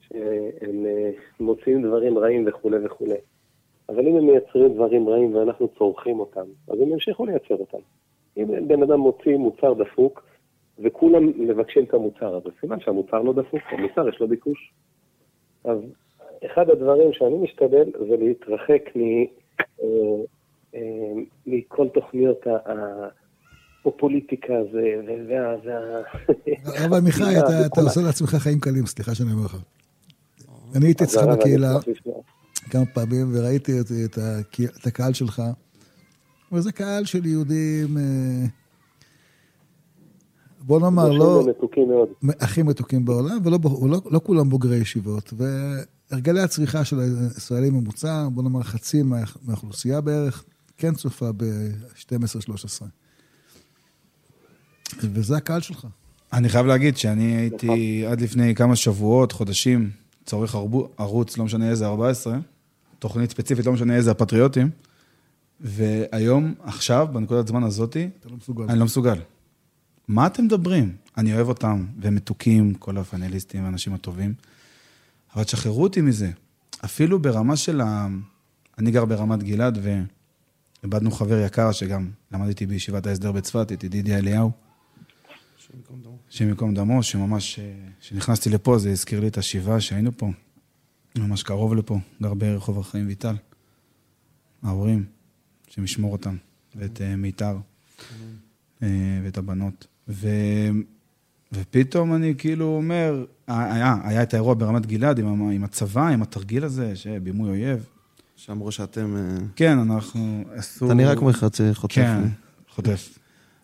[0.00, 1.10] שהם אה,
[1.40, 3.18] מוציאים דברים רעים וכולי וכולי.
[3.88, 7.78] אבל אם הם מייצרים דברים רעים ואנחנו צורכים אותם, אז הם ימשיכו לייצר אותם.
[8.36, 10.22] אם בן אדם מוציא מוצר דפוק,
[10.84, 14.72] וכולם מבקשים את המוצר הזה, סימן שהמוצר לא דפוק, המוצר יש לו ביקוש.
[15.64, 15.78] אז
[16.46, 19.86] אחד הדברים שאני משתדל זה להתרחק מ, אה,
[20.74, 20.80] אה,
[21.46, 22.58] מכל תוכניות ה-
[23.80, 24.94] הפופוליטיקה הזה,
[25.28, 25.56] וה...
[25.64, 26.02] וה...
[26.82, 29.56] הרב עמיחי, אתה- אתה עושה לעצמך חיים קלים, סליחה שאני אומר לך.
[30.76, 31.68] אני הייתי אצלך אז בקהילה.
[32.70, 33.72] כמה פעמים וראיתי
[34.76, 35.42] את הקהל שלך,
[36.52, 38.46] וזה קהל של יהודים, אה,
[40.60, 42.08] בוא נאמר, לא מתוקים מאוד.
[42.40, 45.32] הכי מתוקים בעולם, ולא ולא- לא כולם בוגרי ישיבות.
[46.10, 50.44] והרגלי הצריכה של הישראלים ממוצע, בוא נאמר חצי מה- מהאוכלוסייה בערך,
[50.78, 52.86] כן צופה ב-12-13.
[55.02, 55.86] וזה הקהל שלך.
[56.32, 59.90] אני חייב להגיד שאני הייתי עד לפני כמה שבועות, חודשים,
[60.26, 62.38] צורך ערבו- ערוץ, לא משנה איזה, 14,
[62.98, 64.70] תוכנית ספציפית, לא משנה איזה, הפטריוטים,
[65.60, 68.64] והיום, עכשיו, בנקודת זמן הזאתי, לא מסוגל.
[68.68, 69.18] אני לא מסוגל.
[70.10, 70.96] מה אתם מדברים?
[71.16, 74.34] אני אוהב אותם, והם מתוקים, כל הפאנליסטים, האנשים הטובים,
[75.34, 76.30] אבל תשחררו אותי מזה.
[76.84, 78.08] אפילו ברמה של ה...
[78.78, 79.78] אני גר ברמת גלעד,
[80.82, 84.50] ואיבדנו חבר יקר שגם למד איתי בישיבת ההסדר בצפת, את ידידיה אליהו.
[86.30, 90.30] השם ייקום דמו, שממש, אה, כשנכנסתי לפה, זה הזכיר לי את השבעה שהיינו פה,
[91.18, 93.36] ממש קרוב לפה, גר ברחוב החיים ויטל.
[94.62, 95.04] ההורים,
[95.70, 96.36] השם ישמור אותם,
[96.76, 97.56] ואת אה, מיתר,
[98.82, 98.88] אה,
[99.24, 99.86] ואת הבנות.
[100.10, 100.28] ו...
[101.52, 106.64] ופתאום אני כאילו אומר, היה, היה את האירוע ברמת גלעד עם, עם הצבא, עם התרגיל
[106.64, 107.86] הזה, שבימוי אויב.
[108.36, 109.16] שאמרו שאתם...
[109.16, 109.22] אה,
[109.56, 110.88] כן, אנחנו אסור...
[110.88, 112.28] אתה נראה כמו אחד שחוטף כן, אה,
[112.74, 113.18] חוטף.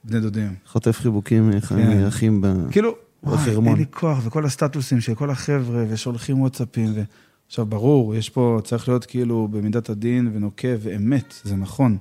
[0.05, 0.55] בני דודים.
[0.67, 2.03] חוטף חיבוקים כן.
[2.03, 2.47] מאחים ב...
[2.71, 3.51] כאילו, וואי.
[3.51, 7.03] אין לי כוח, וכל הסטטוסים של כל החבר'ה, ושולחים וואטסאפים, ו...
[7.47, 11.99] עכשיו, ברור, יש פה, צריך להיות כאילו במידת הדין ונוקב ואמת, זה נכון.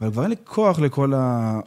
[0.00, 1.60] אבל כבר אין לי כוח לכל ה...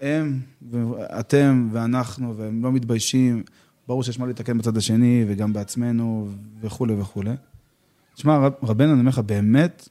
[0.00, 0.40] הם,
[0.72, 3.42] ואתם ואנחנו, והם לא מתביישים.
[3.88, 6.28] ברור שיש מה לתקן בצד השני, וגם בעצמנו,
[6.60, 7.30] וכולי וכולי.
[8.14, 9.88] תשמע, רב- רבנו, אני אומר לך, באמת,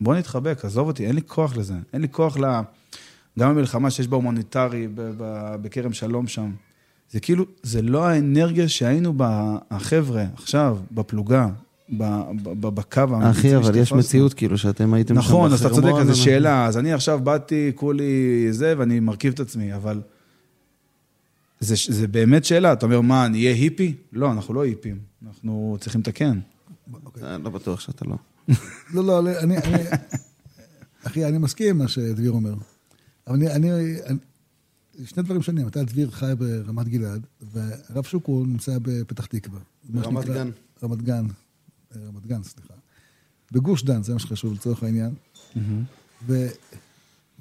[0.00, 1.74] בוא נתחבק, עזוב אותי, אין לי כוח לזה.
[1.92, 2.44] אין לי כוח ל...
[3.38, 4.88] גם המלחמה שיש בה הומניטרי
[5.62, 6.50] בכרם שלום שם.
[7.10, 11.48] זה כאילו, זה לא האנרגיה שהיינו בה, החבר'ה, עכשיו, בפלוגה,
[11.92, 13.92] בקו האמיתי אחי, אבל יש.
[13.92, 16.66] מציאות כאילו שאתם הייתם שם נכון, אז אתה צודק, זו שאלה.
[16.66, 20.00] אז אני עכשיו באתי, כולי זה, ואני מרכיב את עצמי, אבל...
[21.60, 23.94] זה, זה באמת שאלה, אתה אומר, מה, נהיה היפי?
[24.12, 26.38] לא, אנחנו לא היפים, אנחנו צריכים לתקן.
[27.22, 28.16] אה, לא בטוח שאתה לא.
[28.94, 29.82] לא, לא, אני, אני,
[31.06, 32.54] אחי, אני מסכים עם מה שדביר אומר.
[33.26, 33.70] אבל אני, אני,
[34.06, 34.18] אני
[35.04, 35.68] שני דברים שונים.
[35.68, 39.60] אתה, דביר, חי ברמת גלעד, והרב שוקרון נמצא בפתח תקווה.
[39.84, 40.50] ברמת גן.
[40.82, 41.26] רמת גן,
[41.96, 42.74] רמת גן, סליחה.
[43.52, 45.14] בגוש דן, זה מה שחשוב לצורך העניין.
[46.26, 46.46] ו...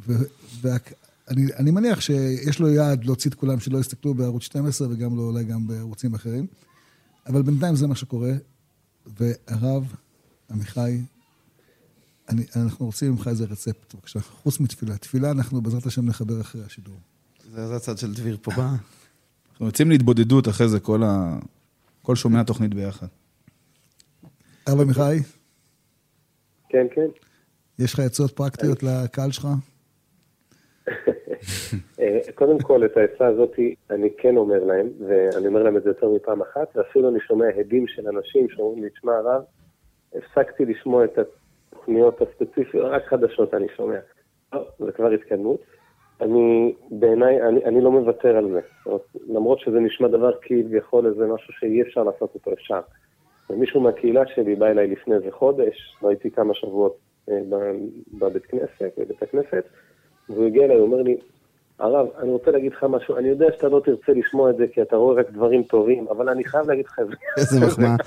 [0.08, 0.14] ו...
[0.62, 0.94] והק-
[1.30, 5.22] אני, אני מניח שיש לו יעד להוציא את כולם שלא יסתכלו בערוץ 12 וגם לא
[5.22, 6.48] אולי גם בערוצים אחרים,
[7.28, 8.32] אבל בינתיים זה מה שקורה,
[9.20, 9.94] והרב,
[10.52, 11.02] עמיחי,
[12.30, 14.98] אני, אנחנו רוצים ממך איזה רצפט, בבקשה, חוץ מתפילה.
[14.98, 16.96] תפילה אנחנו בעזרת השם נחבר אחרי השידור.
[17.52, 18.76] זה זה הצד של דביר פה בא.
[19.52, 21.40] אנחנו יוצאים להתבודדות אחרי זה, כל, ה...
[22.02, 23.08] כל שומעי התוכנית ביחד.
[24.68, 25.18] הרב עמיחי,
[26.70, 27.08] כן, כן.
[27.80, 29.48] יש לך עצות פרקטיות לקהל שלך?
[32.00, 35.90] אה, קודם כל, את העצה הזאת אני כן אומר להם, ואני אומר להם את זה
[35.90, 39.42] יותר מפעם אחת, ואפילו אני שומע הדים של אנשים שאומרים לי, תשמע הרב,
[40.16, 44.00] הפסקתי לשמוע את התוכניות הספציפיות, רק חדשות אני שומע.
[44.54, 45.62] לא, זה כבר התקדמות.
[46.22, 48.60] אני, בעיניי, אני, אני לא מוותר על זה.
[49.28, 52.82] למרות שזה נשמע דבר כביכול איזה משהו שאי אפשר לעשות אותו, אפשר.
[53.52, 56.98] ומישהו מהקהילה שלי בא אליי לפני איזה חודש, הייתי כמה שבועות
[57.30, 57.40] אה,
[58.14, 59.64] בבית כנסת, בבית הכנסת,
[60.30, 61.18] והוא הגיע אליי, הוא אומר לי,
[61.80, 64.82] הרב, אני רוצה להגיד לך משהו, אני יודע שאתה לא תרצה לשמוע את זה כי
[64.82, 67.00] אתה רואה רק דברים טובים, אבל אני חייב להגיד לך
[67.38, 67.96] איזה מחמאה.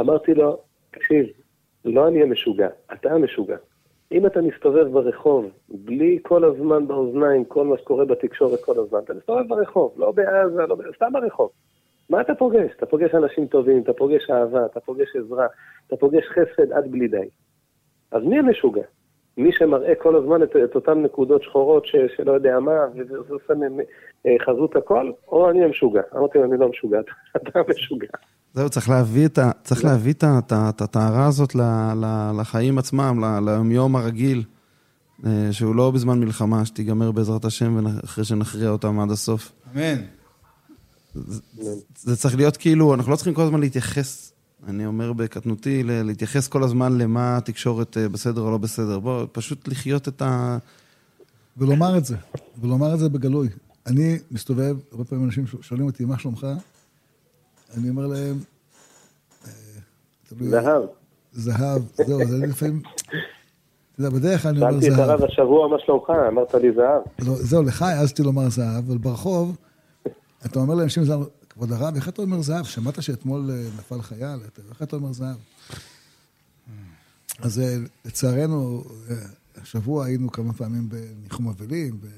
[0.00, 0.58] אמרתי לו,
[0.90, 1.26] תקשיב,
[1.84, 3.56] לא אני המשוגע, אתה המשוגע.
[4.12, 9.14] אם אתה מסתובב ברחוב, בלי כל הזמן באוזניים, כל מה שקורה בתקשורת כל הזמן, אתה
[9.14, 11.50] מסתובב ברחוב, לא בעזה, לא, ב- סתם ברחוב.
[12.10, 12.70] מה אתה פוגש?
[12.76, 15.46] אתה פוגש אנשים טובים, אתה פוגש אהבה, אתה פוגש עזרה,
[15.86, 17.28] אתה פוגש חסד עד בלי די.
[18.12, 18.82] אז מי המשוגע?
[19.36, 23.54] מי שמראה כל הזמן את, את אותן נקודות שחורות ש, שלא יודע מה, וזה עושה
[24.26, 26.00] אה, חזות הכל, או אני המשוגע.
[26.16, 27.00] אמרתי לו, אני לא משוגע,
[27.36, 28.08] אתה המשוגע.
[28.52, 29.50] זהו, צריך להביא את ה...
[29.62, 31.60] צריך להביא את ה- את ה- את הטהרה הזאת ל-
[32.04, 34.42] ל- לחיים עצמם, ל- ליום הרגיל,
[35.26, 39.52] אה, שהוא לא בזמן מלחמה, שתיגמר בעזרת השם, אחרי שנכריע אותם עד הסוף.
[39.76, 40.19] אמן.
[41.96, 44.32] זה צריך להיות כאילו, אנחנו לא צריכים כל הזמן להתייחס,
[44.68, 48.98] אני אומר בקטנותי, להתייחס כל הזמן למה התקשורת אה, בסדר או לא בסדר.
[48.98, 50.58] בוא, פשוט לחיות את ה...
[51.56, 52.16] ולומר את זה,
[52.60, 53.48] ולומר את זה בגלוי.
[53.86, 56.46] אני מסתובב, הרבה פעמים אנשים שואלים אותי, מה שלומך?
[57.76, 58.38] אני אומר להם,
[59.46, 59.50] אה,
[60.28, 60.82] תלוי- זהב.
[61.32, 63.12] זהב, זהו, אז אני לפעמים, אתה
[63.98, 65.00] יודע, בדרך כלל אני אומר שאלתי את זהב.
[65.10, 66.10] הרב השבוע, מה שלומך?
[66.28, 67.02] אמרת לי זהב.
[67.28, 69.56] לא, זהו, לך העזתי לומר זהב, אבל ברחוב,
[70.46, 72.64] אתה אומר לאנשים זהב, כבוד הרב, איך אתה אומר זהב?
[72.64, 74.40] שמעת שאתמול אה, נפל חייל?
[74.70, 75.36] איך אתה אומר זהב?
[77.38, 79.16] אז אה, לצערנו, אה,
[79.56, 82.08] השבוע היינו כמה פעמים בניחום אבלים, ו...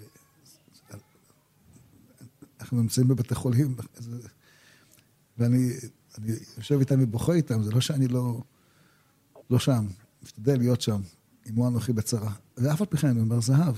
[2.61, 3.75] אנחנו נמצאים בבתי חולים,
[5.39, 5.73] ואני
[6.19, 8.43] אני יושב איתם ובוכה איתם, זה לא שאני לא,
[9.51, 9.87] לא שם,
[10.23, 11.01] משתדל להיות שם,
[11.47, 12.33] עמו אנוכי בצרה.
[12.57, 13.75] ואף על פי כן אני אומר זהב.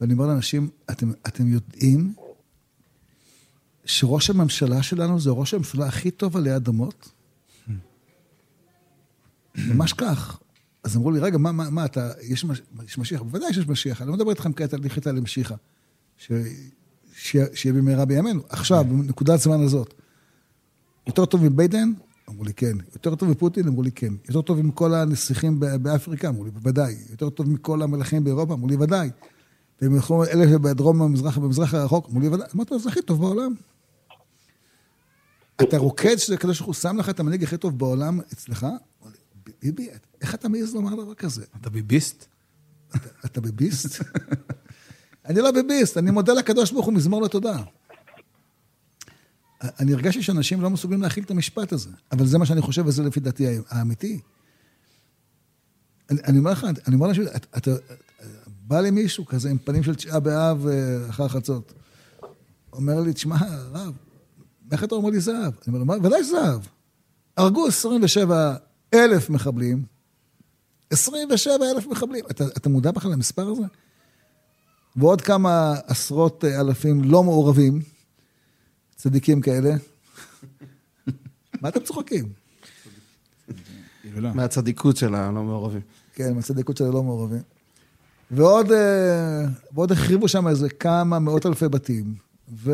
[0.00, 2.14] ואני אומר לאנשים, אתם, אתם יודעים
[3.88, 7.08] שראש הממשלה שלנו זה ראש הממשלה הכי טוב עלי אדמות?
[9.56, 10.38] ממש כך.
[10.84, 13.22] אז אמרו לי, רגע, מה, מה, מה אתה, יש, מש, יש משיח?
[13.22, 15.54] בוודאי שיש משיח, אני לא מדבר איתכם כעת על לכיתה למשיחה.
[16.18, 16.32] ש-
[17.14, 18.40] שיהיה שיהיה במהרה בימינו.
[18.48, 19.94] עכשיו, בנקודת זמן הזאת.
[21.06, 21.92] יותר טוב מביידן?
[22.28, 22.76] אמרו לי כן.
[22.94, 23.68] יותר טוב מפוטין?
[23.68, 24.12] אמרו לי כן.
[24.28, 26.28] יותר טוב מכל הנסיכים ב- באפריקה?
[26.28, 26.96] אמרו לי, בוודאי.
[27.10, 28.54] יותר טוב מכל המלכים באירופה?
[28.54, 29.10] אמרו לי, ודאי.
[29.82, 32.08] יכולים, אלה שבדרום המזרח, במזרח הרחוק?
[32.08, 32.46] אמרו לי, ודאי.
[32.54, 33.54] אמרתי לו, זה הכי טוב בעולם.
[35.62, 38.66] אתה רוקד שהקדוש ברוך הוא שם לך את המנהיג הכי טוב בעולם אצלך?
[39.62, 39.88] ביבי,
[40.20, 41.44] איך אתה מעז לומר דבר כזה?
[41.60, 42.26] אתה ביביסט?
[43.24, 44.02] אתה- ביביסט?
[45.26, 47.62] אני לא ביביסט, אני מודה לקדוש ברוך הוא מזמור לתודה.
[49.62, 53.02] אני הרגשתי שאנשים לא מסוגלים להכיל את המשפט הזה, אבל זה מה שאני חושב, וזה
[53.02, 54.20] לפי דעתי האמיתי.
[56.10, 57.70] אני, אני אומר לך, אני אומר לאנשים, אתה, אתה,
[58.46, 61.72] בא לי מישהו כזה עם פנים של תשעה באב אה, אחר חצות.
[62.72, 63.96] אומר לי, תשמע, הרב,
[64.72, 65.52] איך אתה אומר לי זהב?
[65.68, 66.60] אני אומר לו, ודאי זהב.
[67.36, 68.54] הרגו 27
[68.94, 69.82] אלף מחבלים,
[70.90, 72.24] 27 אלף מחבלים.
[72.30, 73.62] אתה, אתה מודע בכלל למספר הזה?
[74.96, 77.82] ועוד כמה עשרות אה, אלפים לא מעורבים,
[78.96, 79.70] צדיקים כאלה.
[81.62, 82.32] מה אתם צוחקים?
[84.14, 85.80] מהצדיקות של הלא מעורבים.
[86.14, 87.42] כן, מהצדיקות של הלא מעורבים.
[88.30, 92.14] ועוד, אה, ועוד החריבו שם איזה כמה מאות אלפי בתים,
[92.52, 92.72] ו,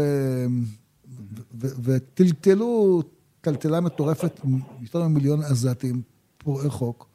[1.58, 3.02] וטלטלו
[3.40, 4.40] טלטלה מטורפת,
[4.82, 6.02] יותר ממיליון עזתים,
[6.38, 7.08] פורעי חוק,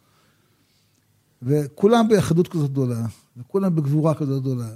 [1.42, 3.06] וכולם באחדות כזאת גדולה,
[3.38, 4.70] וכולם בגבורה כזאת גדולה,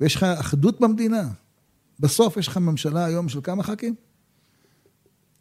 [0.00, 1.28] ויש לך אחדות במדינה.
[2.00, 3.94] בסוף יש לך ממשלה היום של כמה ח"כים?
[3.94, 4.00] כל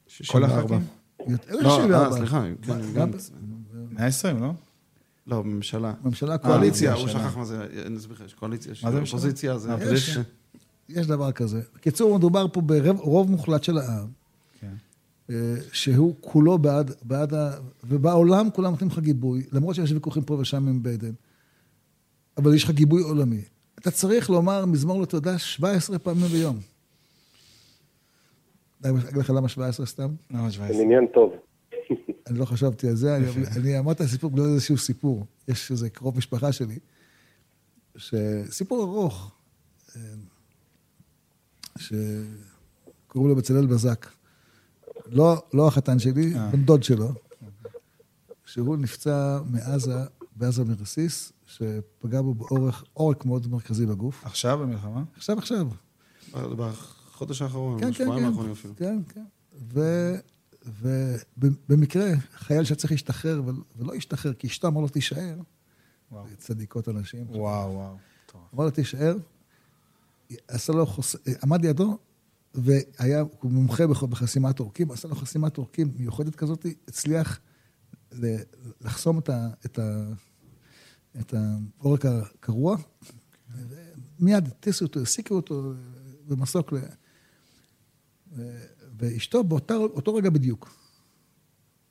[0.08, 0.60] 64.
[0.60, 0.82] הח"כים?
[1.28, 2.06] יותר לא, 64.
[2.06, 3.32] אה, סליחה, כן, מה, גנץ.
[3.92, 4.54] 120, לא?
[5.28, 5.94] לא, ממשלה.
[6.04, 7.20] ממשלה קואליציה, קואליציה.
[7.20, 9.18] הוא שכח מה זה, אני אסביר לך, יש קואליציה, יש מה זה ממשלה?
[9.18, 9.76] אופוזיציה, זה...
[10.88, 11.00] זה-.
[11.00, 11.62] יש דבר כזה.
[11.76, 14.08] בקיצור, מדובר פה ברוב מוחלט של העם,
[14.60, 14.74] כן.
[15.30, 17.52] אה, שהוא כולו בעד, בעד ה...
[17.84, 21.12] ובעולם כולם נותנים לך גיבוי, למרות שיש ויכוחים פה ושם עם ביידן,
[22.38, 23.42] אבל יש לך גיבוי עולמי.
[23.80, 26.58] אתה צריך לומר מזמור לתודה 17 פעמים ביום.
[28.86, 30.10] אני אגיד לך למה 17 סתם?
[30.30, 30.82] זה 17.
[30.82, 31.34] עניין טוב.
[32.28, 33.18] אני לא חשבתי על זה,
[33.58, 35.26] אני, אמרתי את הסיפור בגלל איזשהו סיפור.
[35.48, 36.80] יש איזה קרוב משפחה שלי,
[37.96, 39.32] שסיפור ארוך,
[39.96, 40.02] אה,
[41.78, 44.08] שקוראים לו בצלאל בזק.
[45.08, 46.50] לא, לא החתן שלי, אה.
[46.52, 47.10] בן דוד שלו,
[48.46, 49.96] שהוא נפצע מעזה,
[50.36, 54.26] בעזה מרסיס, שפגע בו באורך, עורק מאוד מרכזי בגוף.
[54.26, 55.04] עכשיו במלחמה?
[55.16, 55.68] עכשיו, עכשיו.
[56.32, 58.30] בחודש האחרון, כן, כן, בשבועיים כן.
[58.30, 58.74] האחרונים אפילו.
[58.76, 59.24] כן, כן.
[61.38, 62.06] ובמקרה,
[62.38, 65.36] חייל שצריך להשתחרר ול- ולא השתחרר, כי אשתו אמר לו, תישאר.
[66.12, 66.26] וואו.
[66.38, 67.26] צדיקות אנשים.
[67.30, 67.96] וואו, וואו.
[68.56, 69.16] אמר לו, תישאר.
[70.48, 71.16] עשה לו חוס...
[71.44, 71.98] עמד לידו,
[72.54, 77.40] והיה, מומחה בח- בחסימת עורקים, עשה לו חסימת עורקים מיוחדת כזאת, הצליח
[78.82, 79.50] לחסום את, ה...
[79.66, 80.08] את, ה...
[81.20, 82.78] את העורק הקרוע.
[84.20, 85.74] מיד הטיסו אותו, העסיקו אותו
[86.28, 86.78] במסוק ל...
[88.36, 88.66] ו-
[88.98, 90.76] ואשתו באותו רגע בדיוק,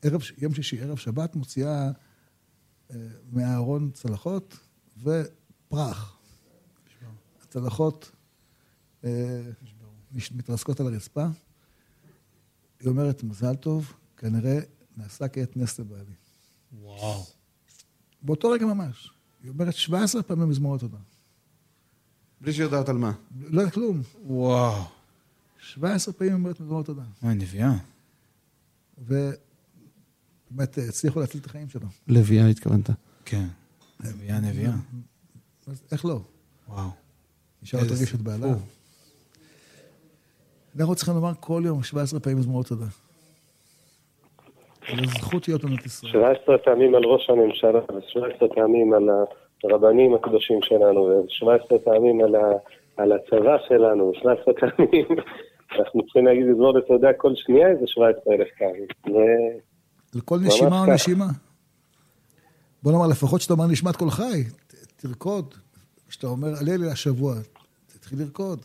[0.02, 1.90] ערב, יום שישי, ערב שבת, מוציאה
[2.90, 2.96] אה,
[3.32, 4.58] מהארון צלחות
[5.02, 6.18] ופרח.
[7.42, 8.10] הצלחות
[10.34, 11.26] מתרסקות על הרצפה.
[12.80, 14.58] היא אומרת, מזל טוב, כנראה
[14.96, 16.14] נעשה כעת נס לבעלי.
[16.80, 17.24] וואו.
[18.22, 19.10] באותו רגע ממש.
[19.42, 20.98] היא אומרת 17 פעמים מזמור התודה.
[22.40, 23.12] בלי שיודעת על מה.
[23.40, 24.02] לא היה כלום.
[24.24, 24.84] וואו.
[25.58, 27.02] 17 פעמים אומרת מזמור התודה.
[27.22, 27.72] וואי, נביאה.
[28.98, 31.88] ובאמת אה, הצליחו להציל את החיים שלו.
[32.08, 32.90] לביאה התכוונת.
[33.24, 33.46] כן.
[34.00, 34.74] נביאה, נביאה.
[35.66, 36.20] אז איך לא?
[36.68, 36.90] וואו.
[37.72, 38.54] איזה תרגיש את בעלה.
[40.80, 42.84] אנחנו צריכים לומר כל יום 17 פעמים מזמור תודה.
[44.90, 46.12] זו זכות להיות במדינת ישראל.
[46.12, 49.08] 17 פעמים על ראש הממשלה, ו-17 פעמים על
[49.64, 52.52] הרבנים הקדושים שלנו, ו-17 פעמים על, ה,
[52.96, 55.06] על הצבא שלנו, 17 פעמים.
[55.78, 58.86] אנחנו צריכים להגיד לזמור לתודה כל שנייה איזה 17 אלף פעמים.
[59.06, 60.92] ו- לכל נשימה או.
[60.94, 61.26] נשימה.
[62.82, 64.44] בוא נאמר, לפחות שאתה אומר נשמת כל חי,
[64.96, 65.54] תרקוד.
[66.08, 67.34] כשאתה אומר הלל השבוע,
[67.86, 68.58] תתחיל לרקוד.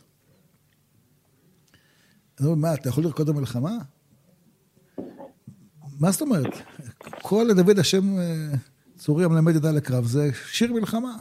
[2.46, 3.78] אומר, מה, אתה יכול לרקוד במלחמה?
[6.00, 6.54] מה זאת אומרת?
[7.22, 8.54] כל לדוד השם אה,
[8.98, 11.18] צורי המלמד ידע לקרב, זה שיר מלחמה.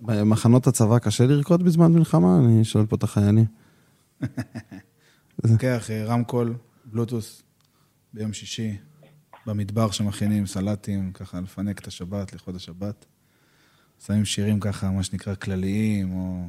[0.00, 2.38] במחנות הצבא קשה לרקוד בזמן מלחמה?
[2.38, 3.44] אני שואל פה את החיילים.
[5.44, 7.42] לוקח אה, רמקול, בלוטוס,
[8.14, 8.76] ביום שישי,
[9.46, 13.06] במדבר שמכינים סלטים, ככה לפנק את השבת, לכבוד השבת.
[14.06, 16.46] שמים שירים ככה, מה שנקרא, כלליים, או...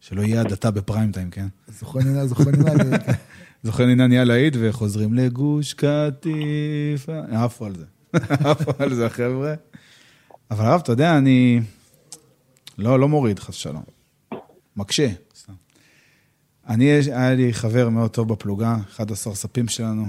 [0.00, 1.46] שלא יהיה הדתה בפריים טיים, כן?
[1.68, 2.42] זוכר נינה, זוכר.
[2.50, 2.96] אני-
[3.62, 7.08] זוכר נינה נהיה להיט וחוזרים לגוש קטיף.
[7.30, 7.84] עפו על זה.
[8.50, 9.54] עפו על זה, החבר'ה.
[10.50, 11.60] אבל הרב, אתה יודע, אני...
[12.78, 13.82] לא, לא מוריד, חס ושלום.
[14.76, 15.52] מקשה, סתם.
[16.68, 20.06] אני, היה לי חבר מאוד טוב בפלוגה, אחד הסרספים שלנו,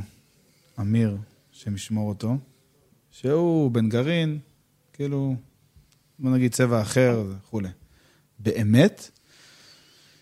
[0.79, 1.17] אמיר,
[1.53, 2.37] השם ישמור אותו,
[3.11, 4.39] שהוא בן גרעין,
[4.93, 5.35] כאילו,
[6.19, 7.69] בוא נגיד צבע אחר וכולי.
[8.39, 9.09] באמת,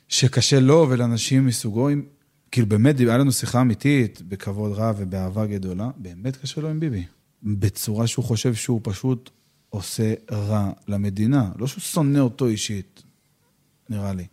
[0.10, 2.03] שקשה לו ולאנשים מסוגו, עם,
[2.51, 7.03] כאילו באמת, היה לנו שיחה אמיתית, בכבוד רב ובאהבה גדולה, באמת קשה לו עם ביבי.
[7.43, 9.30] בצורה שהוא חושב שהוא פשוט
[9.70, 11.51] עושה רע למדינה.
[11.58, 13.03] לא שהוא שונא אותו אישית,
[13.89, 14.28] נראה לי.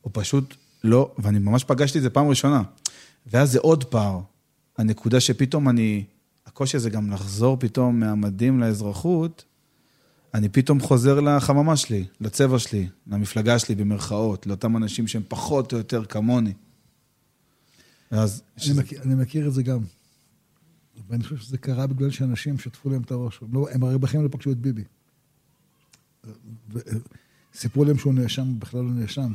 [0.00, 0.54] הוא פשוט
[0.84, 2.62] לא, ואני ממש פגשתי את זה פעם ראשונה.
[3.26, 4.20] ואז זה עוד פער.
[4.78, 6.04] הנקודה שפתאום אני,
[6.46, 9.44] הקושי הזה גם לחזור פתאום מהמדים לאזרחות,
[10.34, 15.78] אני פתאום חוזר לחממה שלי, לצבע שלי, למפלגה שלי במרכאות, לאותם אנשים שהם פחות או
[15.78, 16.52] יותר כמוני.
[18.12, 18.42] ואז...
[18.56, 19.78] אני שזה- מכיר- אני מכיר את זה גם.
[21.08, 23.38] ואני חושב שזה קרה בגלל שאנשים שטפו להם את הראש.
[23.42, 24.84] הם לא- הם הרי בחיים לא פגשו את ביבי.
[26.72, 26.78] ו-
[27.54, 29.32] סיפרו להם שהוא נאשם, בכלל לא נאשם.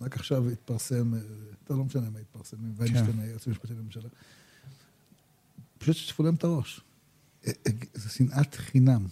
[0.00, 1.20] רק עכשיו התפרסם, אה,
[1.64, 4.08] טוב, לא משנה מה התפרסם, ויינשטיין, היועץ המשפטי לממשלה.
[5.78, 6.80] פשוט שטפו להם את הראש.
[7.46, 9.06] אה, אה, זה שנאת חינם.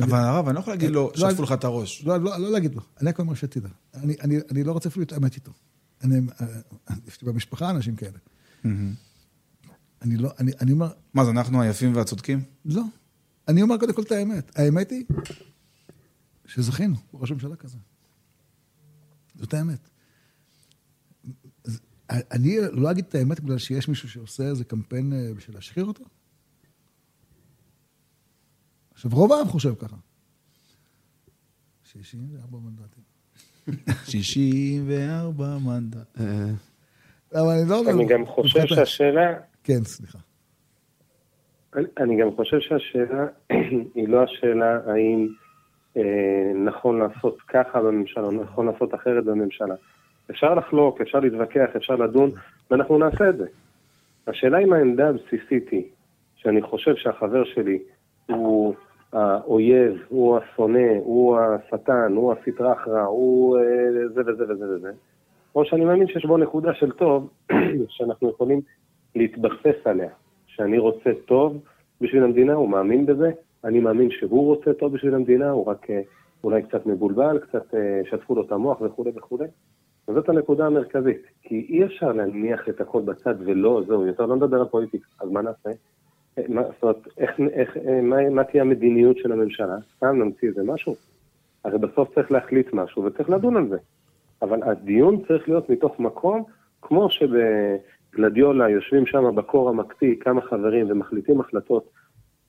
[0.00, 2.04] אבל הרב, אני לא יכול להגיד לו, לא, שטפו לך את הראש.
[2.04, 3.68] לא, לא, לא להגיד לו, אני רק אומר שתדע.
[3.94, 5.52] אני, אני, אני לא רוצה אפילו להתעמת איתו.
[6.02, 6.46] אני, אה,
[7.08, 8.18] יש לי במשפחה אנשים כאלה.
[10.02, 12.42] אני לא, אני, אני אומר, מה, זה אנחנו היפים והצודקים?
[12.64, 12.82] לא.
[13.48, 14.58] אני אומר קודם כל את האמת.
[14.58, 15.04] האמת היא
[16.46, 17.78] שזכינו בראש ממשלה כזה.
[19.34, 19.88] זאת האמת.
[21.64, 21.80] אז
[22.12, 26.04] אני לא אגיד את האמת בגלל שיש מישהו שעושה איזה קמפיין אה, בשביל להשחיר אותו.
[29.04, 29.96] עכשיו, רוב העם חושב ככה.
[31.84, 33.02] 64 מנדטים.
[34.10, 36.20] 64 מנדט.
[36.20, 36.24] אה,
[37.34, 37.82] אבל אני לא...
[37.90, 39.34] אני גם חושב שהשאלה,
[39.64, 40.18] כן, סליחה.
[41.98, 43.26] אני- גם חושב שהשאלה
[43.94, 45.28] היא לא השאלה האם
[45.96, 46.02] אה,
[46.64, 49.74] נכון לעשות ככה בממשלה, או נכון לעשות אחרת בממשלה.
[50.30, 52.30] אפשר לחלוק, אפשר להתווכח, אפשר לדון,
[52.70, 53.46] ואנחנו נעשה את זה.
[54.26, 55.84] השאלה אם העמדה הבסיסית היא
[56.36, 57.78] שאני חושב שהחבר שלי
[58.26, 58.74] הוא
[59.12, 64.90] האויב, הוא השונא, הוא השטן, הוא הסטרא אחרא, הוא אה, זה וזה וזה וזה,
[65.54, 67.30] או שאני מאמין שיש בו נקודה של טוב
[67.94, 68.60] שאנחנו יכולים
[69.16, 70.10] להתבסס עליה.
[70.46, 71.58] שאני רוצה טוב
[72.00, 73.30] בשביל המדינה, הוא מאמין בזה,
[73.64, 76.00] אני מאמין שהוא רוצה טוב בשביל המדינה, הוא רק אה,
[76.44, 79.46] אולי קצת מבולבל, קצת אה, שטפו לו את המוח וכולי וכולי.
[80.08, 84.60] וזאת הנקודה המרכזית, כי אי אפשר להניח את הכל בצד ולא, זהו, יותר לא נדבר
[84.60, 85.70] על פוליטיקה, אז מה נעשה?
[86.48, 89.76] מה, זאת אומרת, איך, איך, מה, מה תהיה המדיניות של הממשלה?
[89.96, 90.96] סתם נמציא איזה משהו?
[91.64, 93.76] הרי בסוף צריך להחליט משהו וצריך לדון על זה.
[94.42, 96.44] אבל הדיון צריך להיות מתוך מקום,
[96.82, 101.90] כמו שבגלדיולה יושבים שם בקור המקפיא כמה חברים ומחליטים החלטות,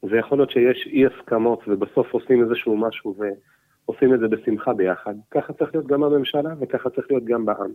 [0.03, 5.15] ויכול להיות שיש אי הסכמות ובסוף עושים איזשהו משהו ועושים את זה בשמחה ביחד.
[5.31, 7.71] ככה צריך להיות גם בממשלה וככה צריך להיות גם בעם.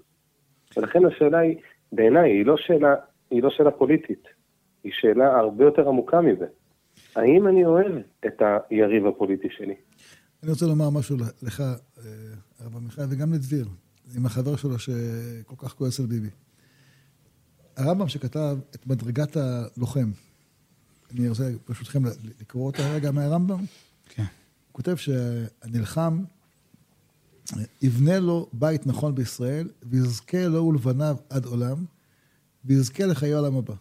[0.76, 1.56] ולכן השאלה היא,
[1.92, 2.94] בעיניי, היא לא שאלה,
[3.30, 4.28] היא לא שאלה פוליטית,
[4.84, 6.46] היא שאלה הרבה יותר עמוקה מזה.
[7.14, 7.92] האם אני אוהב
[8.26, 9.74] את היריב הפוליטי שלי?
[10.42, 11.74] אני רוצה לומר משהו לך, אה,
[12.60, 13.66] הרב עמיחי, וגם לדביר,
[14.16, 16.30] עם החבר שלו שכל כך כועס על ביבי.
[17.76, 20.10] הרמב"ם שכתב את מדרגת הלוחם,
[21.10, 22.02] אני רוצה ברשותכם
[22.40, 23.64] לקרוא אותה רגע מהרמב"ם,
[24.08, 24.22] כן.
[24.22, 26.24] הוא כותב שהנלחם
[27.82, 31.76] יבנה לו בית נכון בישראל, ויזכה לו ולבניו עד עולם,
[32.64, 33.74] ויזכה לחיי העולם הבא.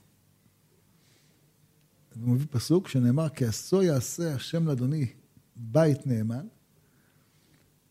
[2.22, 5.08] הוא מביא פסוק שנאמר, כי עשו יעשה השם לאדוני
[5.56, 6.48] בית נאמן,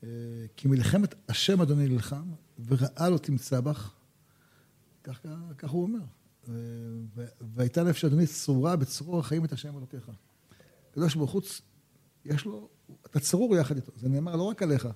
[0.04, 0.08] אה,
[0.56, 2.30] כי מלחמת השם אדוני נלחם,
[2.66, 3.94] ורעה לא תמצא בך.
[5.04, 5.20] כך,
[5.58, 6.00] כך הוא אומר.
[6.48, 6.54] אה,
[7.40, 10.10] והייתה נפש אדוני צרורה בצרור החיים את השם אלוקיך.
[10.90, 11.42] הקדוש ברוך הוא,
[12.24, 12.68] יש לו,
[13.06, 13.92] אתה צרור יחד איתו.
[13.96, 14.88] זה נאמר לא רק עליך,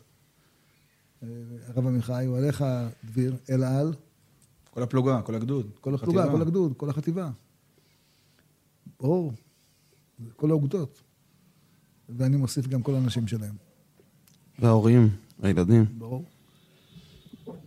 [1.23, 1.29] אה,
[1.67, 2.65] הרב עמיחי, הוא עליך
[3.05, 3.93] דביר, אלא על
[4.71, 5.71] כל הפלוגה, כל הגדוד.
[5.81, 6.31] כל הפלוגה.
[6.31, 7.31] כל הגדוד, כל החטיבה.
[9.01, 9.33] ברור,
[10.37, 11.03] כל האוגדות.
[12.09, 13.55] ואני מוסיף גם כל האנשים שלהם.
[14.59, 15.09] וההורים,
[15.43, 15.85] הילדים.
[15.99, 16.25] ברור.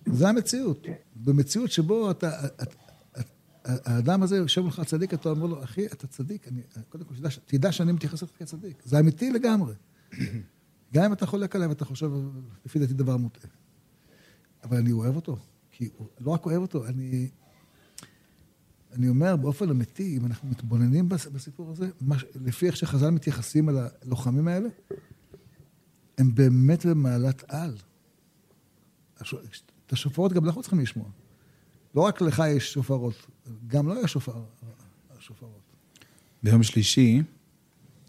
[0.06, 0.86] זה המציאות.
[1.16, 2.46] במציאות שבו אתה...
[2.46, 2.76] את- את-
[3.66, 7.14] האדם הזה יושב לך צדיק, אתה אומר לו, אחי, אתה צדיק, אני, קודם כל,
[7.46, 8.82] תדע, שאני מתייחס אליך כצדיק.
[8.86, 9.74] זה אמיתי לגמרי.
[10.94, 12.12] גם אם אתה חולק עליי ואתה חושב,
[12.66, 13.52] לפי דעתי, דבר מוטעה.
[14.64, 15.38] אבל אני אוהב אותו.
[15.72, 17.30] כי לא רק אוהב אותו, אני...
[18.96, 22.16] אני אומר, באופן אמיתי, אם אנחנו מתבוננים בס- בסיפור הזה, מה,
[22.46, 24.70] לפי איך שחז"ל מתייחסים אל הלוחמים האלה,
[26.18, 27.78] הם באמת במעלת על.
[29.86, 31.10] את השופרות גם אנחנו צריכים לשמוע.
[31.96, 33.14] לא רק לך יש שופרות,
[33.68, 34.44] גם לו יש שופר,
[35.20, 35.62] שופרות.
[36.44, 37.22] ביום שלישי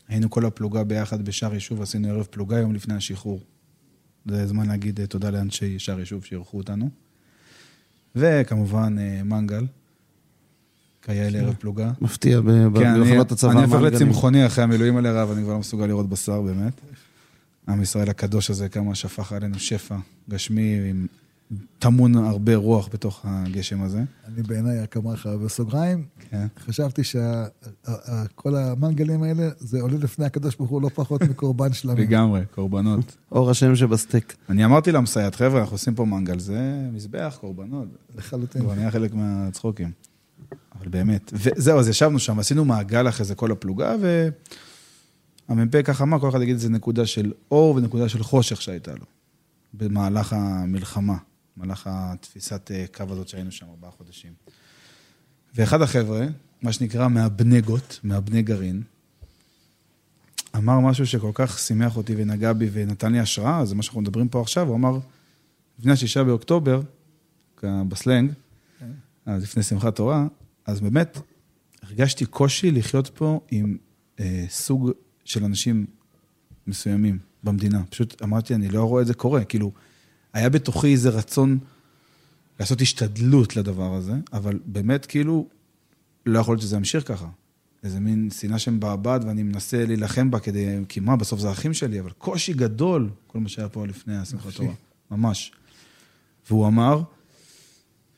[0.08, 3.40] היינו כל הפלוגה ביחד בשער יישוב, עשינו ערב פלוגה יום לפני השחרור.
[4.26, 6.90] זה זמן להגיד אה, תודה לאנשי שער יישוב שאירחו אותנו.
[8.16, 9.66] וכמובן אה, מנגל,
[11.04, 11.92] כיאה לערב פלוגה.
[12.00, 13.50] מפתיע ב- כן, הצבא.
[13.52, 13.80] אני הופך.
[13.80, 16.72] לצמחוני אחרי המילואים האלה, רב, אני כבר לא מסוגל לראות בשר באמת.
[17.68, 19.96] עם ישראל הקדוש הזה, כמה שפך עלינו שפע
[20.30, 21.06] גשמי, עם
[21.78, 24.02] טמון הרבה רוח בתוך הגשם הזה.
[24.28, 26.46] אני בעיניי, רק אומר לך, בסוגריים, כן.
[26.66, 32.00] חשבתי שכל המנגלים האלה, זה עולה לפני הקדוש ברוך הוא לא פחות מקורבן שלנו.
[32.00, 33.16] לגמרי, קורבנות.
[33.32, 34.34] אור השם שבסטייק.
[34.48, 36.60] אני אמרתי למסייעת, חבר'ה, אנחנו עושים פה מנגל, זה
[36.92, 37.88] מזבח, קורבנות.
[38.18, 38.62] לחלוטין.
[38.62, 39.90] כבר נהיה חלק מהצחוקים.
[40.78, 41.32] אבל באמת.
[41.32, 43.94] וזהו, אז ישבנו שם, עשינו מעגל אחרי זה כל הפלוגה,
[45.48, 49.04] והמ"פ ככה אמר, כל אחד יגיד איזה נקודה של אור ונקודה של חושך שהייתה לו,
[49.74, 51.16] במהלך המלחמה,
[51.56, 54.32] במהלך התפיסת אה, קו הזאת שהיינו שם ארבעה חודשים.
[55.54, 56.26] ואחד החבר'ה,
[56.62, 58.82] מה שנקרא מהבנגות, מהבני גרעין,
[60.56, 64.28] אמר משהו שכל כך שימח אותי ונגע בי ונתן לי השראה, זה מה שאנחנו מדברים
[64.28, 64.98] פה עכשיו, הוא אמר,
[65.78, 66.80] לפני השישה באוקטובר,
[67.62, 68.30] בסלנג,
[69.26, 70.26] אז לפני שמחת תורה,
[70.66, 71.18] אז באמת
[71.82, 73.76] הרגשתי קושי לחיות פה עם
[74.20, 74.90] אה, סוג
[75.24, 75.86] של אנשים
[76.66, 77.82] מסוימים במדינה.
[77.90, 79.44] פשוט אמרתי, אני לא רואה את זה קורה.
[79.44, 79.72] כאילו,
[80.32, 81.58] היה בתוכי איזה רצון
[82.60, 85.48] לעשות השתדלות לדבר הזה, אבל באמת, כאילו,
[86.26, 87.28] לא יכול להיות שזה ימשיך ככה.
[87.82, 92.00] איזה מין שנאה שמבעבעת ואני מנסה להילחם בה כדי, כי מה, בסוף זה האחים שלי,
[92.00, 94.52] אבל קושי גדול, כל מה שהיה פה לפני השמחת.
[94.52, 94.72] תורה,
[95.10, 95.52] ממש.
[96.48, 97.02] והוא אמר,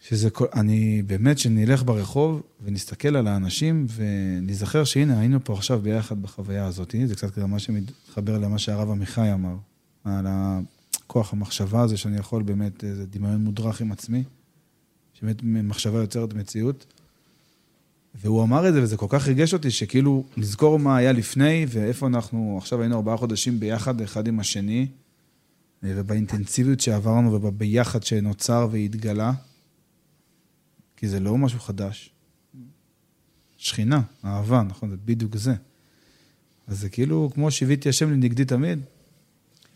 [0.08, 6.22] שזה כל, אני באמת, שנלך ברחוב ונסתכל על האנשים ונזכר שהנה, היינו פה עכשיו ביחד
[6.22, 9.56] בחוויה הזאת, זה קצת גם מה שמתחבר למה שהרב עמיחי אמר,
[10.04, 14.24] על הכוח המחשבה הזה שאני יכול באמת, איזה דמיון מודרך עם עצמי,
[15.14, 16.86] שבאמת מחשבה יוצרת מציאות.
[18.14, 22.06] והוא אמר את זה, וזה כל כך ריגש אותי, שכאילו, נזכור מה היה לפני, ואיפה
[22.06, 24.86] אנחנו, עכשיו היינו ארבעה חודשים ביחד, אחד עם השני,
[25.82, 29.32] ובאינטנסיביות שעברנו, ובביחד שנוצר והתגלה,
[30.96, 32.10] כי זה לא משהו חדש.
[33.56, 35.54] שכינה, אהבה, נכון, זה בדיוק זה.
[36.66, 38.78] אז זה כאילו, כמו שיוויתי השם לנגדי תמיד,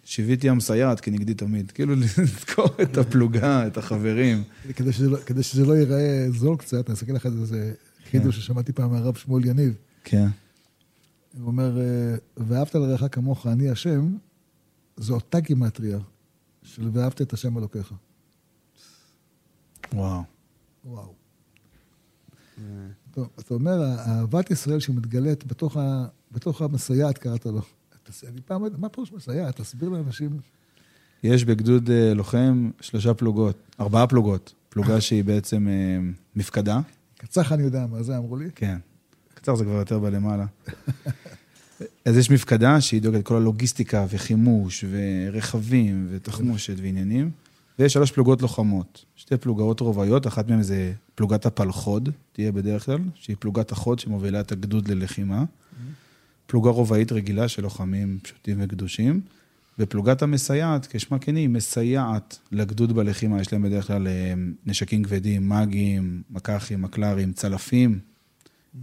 [0.05, 1.71] שיוויתי המסייעת כנגדי תמיד.
[1.71, 4.43] כאילו, לזכור את הפלוגה, את החברים.
[4.77, 7.75] כדי שזה, לא, כדי שזה לא ייראה זול קצת, אני אסתכל לך על איזה
[8.11, 9.75] חידוש ששמעתי פעם מהרב שמואל יניב.
[10.05, 10.29] כן.
[11.39, 14.17] הוא אומר, אה, ואהבת לרעך כמוך, אני השם,
[14.97, 15.99] זו אותה גימטריה
[16.63, 17.95] של ואהבת את השם אלוקיך.
[19.93, 20.23] וואו.
[20.85, 21.15] וואו.
[23.11, 27.63] טוב, אתה אומר, אהבת ישראל שמתגלית בתוך, ה, בתוך המסייעת, קראת לו.
[28.29, 29.61] אני פעם, מה פירוש מסייעת?
[29.61, 30.41] תסביר לאנשים.
[31.23, 34.55] יש בגדוד אה, לוחם שלושה פלוגות, ארבעה פלוגות.
[34.69, 35.99] פלוגה שהיא בעצם אה,
[36.37, 36.81] מפקדה,
[37.19, 38.51] קצח אני יודע מה זה, אמרו לי.
[38.55, 38.79] כן.
[39.35, 40.47] קצר זה כבר יותר בלמעלה.
[42.05, 47.31] אז יש מפקדה שהיא דואגת כל הלוגיסטיקה וחימוש ורכבים ותחמושת ועניינים,
[47.81, 49.05] ויש שלוש פלוגות לוחמות.
[49.17, 54.41] שתי פלוגות רובעיות, אחת מהן זה פלוגת הפלחוד, תהיה בדרך כלל, שהיא פלוגת החוד שמובילה
[54.41, 55.45] את הגדוד ללחימה.
[56.47, 59.21] פלוגה רובעית רגילה של לוחמים פשוטים וקדושים,
[59.79, 63.41] ופלוגת המסייעת, כשמה כן היא, מסייעת לגדוד בלחימה.
[63.41, 64.35] יש להם בדרך כלל אה,
[64.67, 67.99] נשקים כבדים, מאגים, מקחים, מקלרים, צלפים,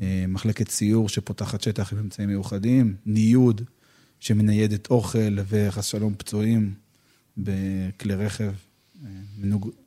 [0.02, 3.62] אה, מחלקת סיור שפותחת שטח עם אמצעים מיוחדים, ניוד
[4.20, 6.74] שמניידת אוכל וחס שלום פצועים
[7.38, 8.52] בכלי רכב,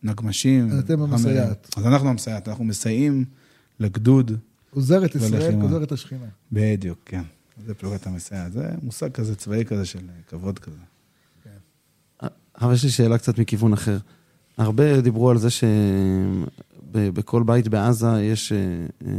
[0.03, 0.71] נגמשים.
[0.71, 1.03] אז אתם.
[1.03, 1.69] המסייעת.
[1.77, 3.25] אז אנחנו המסייעת, אנחנו מסייעים
[3.81, 4.33] לגדוד,
[4.71, 5.61] עוזרת ישראל.
[5.63, 6.27] עוזרת השכינה.
[6.53, 7.23] בדיוק, כן.
[7.67, 9.99] זה פלוגת המסייעת, זה מושג כזה צבאי כזה של
[10.29, 10.77] כבוד כזה.
[12.61, 13.99] אבל יש לי שאלה קצת מכיוון אחר.
[14.59, 18.59] הרבה דיברו על זה שבכל בית בעזה יש אה,
[19.07, 19.13] אה,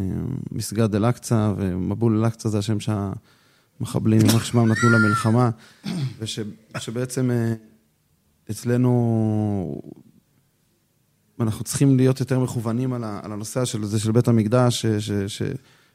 [0.51, 5.49] מסגד אל-אקצא, ומבול אל-אקצא זה השם שהמחבלים, יימח שמם, נתנו למלחמה,
[6.19, 7.53] ושבעצם אה,
[8.51, 9.81] אצלנו
[11.39, 14.85] אנחנו צריכים להיות יותר מכוונים על ה- על הנושא של זה של בית המקדש, ש-
[14.85, 15.41] ש- ש-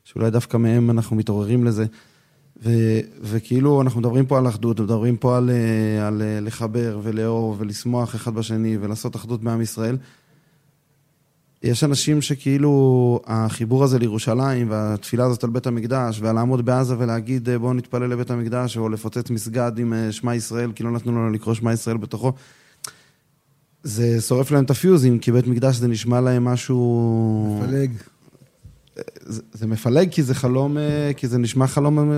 [0.04, 1.86] שאולי דווקא מהם אנחנו מתעוררים לזה.
[2.62, 2.70] ו,
[3.22, 8.14] וכאילו אנחנו מדברים פה על אחדות, מדברים פה על, אה, על אה, לחבר ולאהוב ולשמוח
[8.14, 9.96] אחד בשני ולעשות אחדות בעם ישראל.
[11.62, 17.48] יש אנשים שכאילו החיבור הזה לירושלים והתפילה הזאת על בית המקדש ועל לעמוד בעזה ולהגיד
[17.48, 21.12] אה, בואו נתפלל לבית המקדש או לפוצץ מסגד עם אה, שמע ישראל כי לא נתנו
[21.12, 22.32] לנו לקרוא שמע ישראל בתוכו.
[23.82, 27.60] זה שורף להם את הפיוזים כי בית מקדש זה נשמע להם משהו...
[27.62, 27.90] מפלג.
[29.20, 32.10] זה, זה מפלג כי זה חלום, אה, כי זה נשמע חלום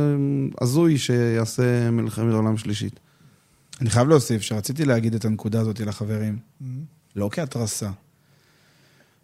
[0.61, 3.01] הזוי שיעשה מלחמת עולם שלישית.
[3.81, 6.39] אני חייב להוסיף שרציתי להגיד את הנקודה הזאת לחברים,
[7.17, 7.91] לא כהתרסה,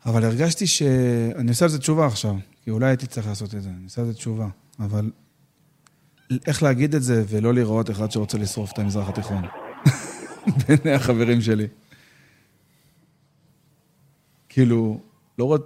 [0.06, 3.68] אבל הרגשתי שאני עושה על זה תשובה עכשיו, כי אולי הייתי צריך לעשות את זה,
[3.68, 4.48] אני עושה על זה תשובה,
[4.80, 5.10] אבל
[6.46, 9.42] איך להגיד את זה ולא לראות אחד שרוצה לשרוף את המזרח התיכון,
[10.58, 11.66] בעיני החברים שלי.
[14.48, 15.00] כאילו,
[15.38, 15.58] לא רואה...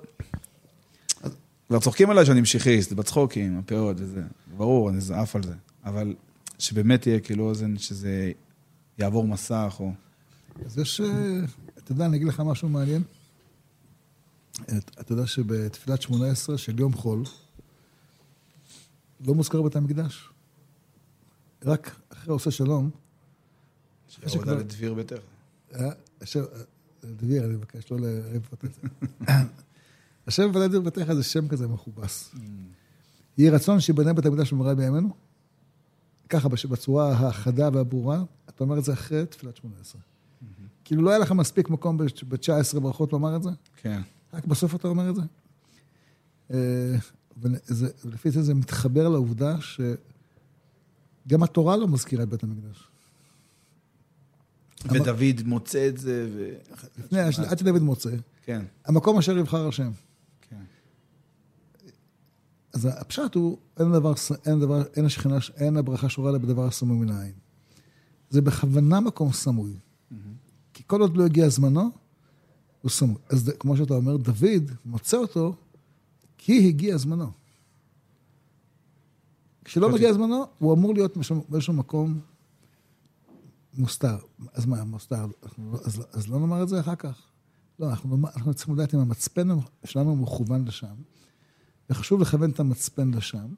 [1.69, 4.23] כבר צוחקים עליי שאני משיחיסט, בצחוקים, הפאות וזה,
[4.57, 6.15] ברור, אני עף על זה, אבל
[6.59, 8.33] שבאמת יהיה כאילו אוזן, שזה
[8.99, 9.93] יעבור מסך או...
[10.67, 11.41] אז יש, אה,
[11.79, 13.03] אתה יודע, אני אגיד לך משהו מעניין.
[14.77, 17.23] את- אתה יודע שבתפילת שמונה עשרה של יום חול,
[19.27, 20.29] לא מוזכר בית המקדש.
[21.65, 22.91] רק אחרי עושה שלום,
[24.11, 25.17] אחרי שעבודה שכבר- לדביר ביתך.
[25.75, 25.91] אה,
[27.05, 28.81] דביר, אני מבקש לא לערב את זה.
[30.27, 32.35] השם ודאי דביר ביתך זה שם כזה מכובס.
[33.39, 35.15] יהי רצון שיבנה בית המקדש במהרה בימינו.
[36.29, 40.01] ככה, בצורה החדה והברורה, אתה אומר את זה אחרי תפילת שמונה עשרה.
[40.85, 43.51] כאילו לא היה לך מספיק מקום ב-19 ברכות לומר את זה?
[43.77, 44.01] כן.
[44.33, 45.23] רק בסוף אתה אומר את זה?
[46.53, 46.97] אה,
[48.05, 52.89] ולפי זה זה מתחבר לעובדה שגם התורה לא מזכירה את בית המקדש.
[54.85, 56.51] ודוד מוצא את זה, ו...
[56.99, 58.11] לפני, עד שדוד מוצא,
[58.45, 59.91] כן, המקום אשר יבחר השם.
[60.41, 60.63] כן.
[62.73, 64.13] אז הפשט הוא, אין דבר,
[64.47, 67.33] אין דבר, אין השכינה, אין הברכה שורה לה בדבר הסמוי מן העין.
[68.31, 69.75] זה בכוונה מקום סמוי.
[70.75, 71.91] כי כל עוד לא הגיע זמנו,
[72.89, 73.17] הוא סמוי.
[73.29, 75.55] אז כמו שאתה אומר, דוד מוצא אותו
[76.39, 77.31] כי הגיע זמנו.
[79.65, 81.17] כשלא מגיע זמנו, הוא אמור להיות
[81.49, 82.21] באיזשהו- מקום
[83.75, 84.19] מוסתר.
[84.53, 85.27] אז מה, מוסתר?
[85.59, 87.23] לא- אז, אז לא נאמר את זה אחר כך.
[87.79, 89.49] לא, אנחנו, אנחנו צריכים לדעת אם המצפן
[89.85, 90.95] שלנו מכוון לשם.
[91.91, 93.55] וחשוב לכוון את המצפן לשם,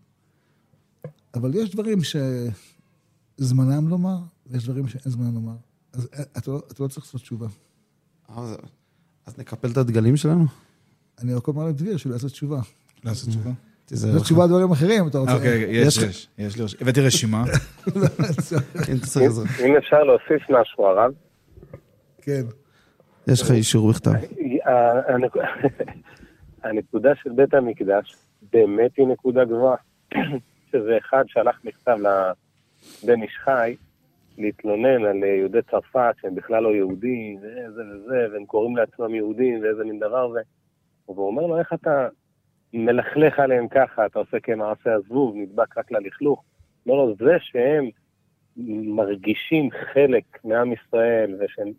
[1.35, 1.99] אבל יש דברים
[3.39, 5.57] שזמנם לומר, ויש דברים שאין זמנם לומר.
[5.93, 7.49] אז אה, אתה לא, אתה לא צריך לעשות תשובה.
[9.27, 10.45] אז- נקפל את הדגלים שלנו?
[11.23, 12.61] אני רק אומר לדביר שהוא לעשות תשובה.
[13.05, 13.51] לעשות תשובה.
[13.87, 14.25] תיזהר זו לך.
[14.25, 15.35] תשובה על דברים אחרים, אתה רוצה...
[15.35, 16.29] אוקיי, יש, יש- יש.
[16.39, 16.81] יש לי רשימה.
[16.83, 17.45] הבאתי רשימה.
[19.67, 21.13] אם אפשר להוסיף משהו, הרב.
[22.23, 22.43] כן.
[23.29, 24.11] יש לך אישור בכתב.
[26.65, 28.15] הנקודה של בית המקדש
[28.53, 29.77] באמת היא נקודה גבוהה.
[30.73, 31.97] שזה אחד שלח מכתב
[33.05, 33.75] לבן איש חי
[34.41, 39.85] להתלונן על יהודי צרפת שהם בכלל לא יהודים, וזה וזה, והם קוראים לעצמם יהודים, ואיזה
[39.85, 40.41] מין דבר זה.
[41.09, 42.09] והוא אומר לו, איך אתה
[42.75, 46.45] מלכלך עליהם ככה, אתה עושה כמעשה הזבוב, נדבק רק ללכלוך.
[46.87, 47.89] לא, לא, זה שהם
[48.97, 51.73] מרגישים חלק מעם ישראל ושהם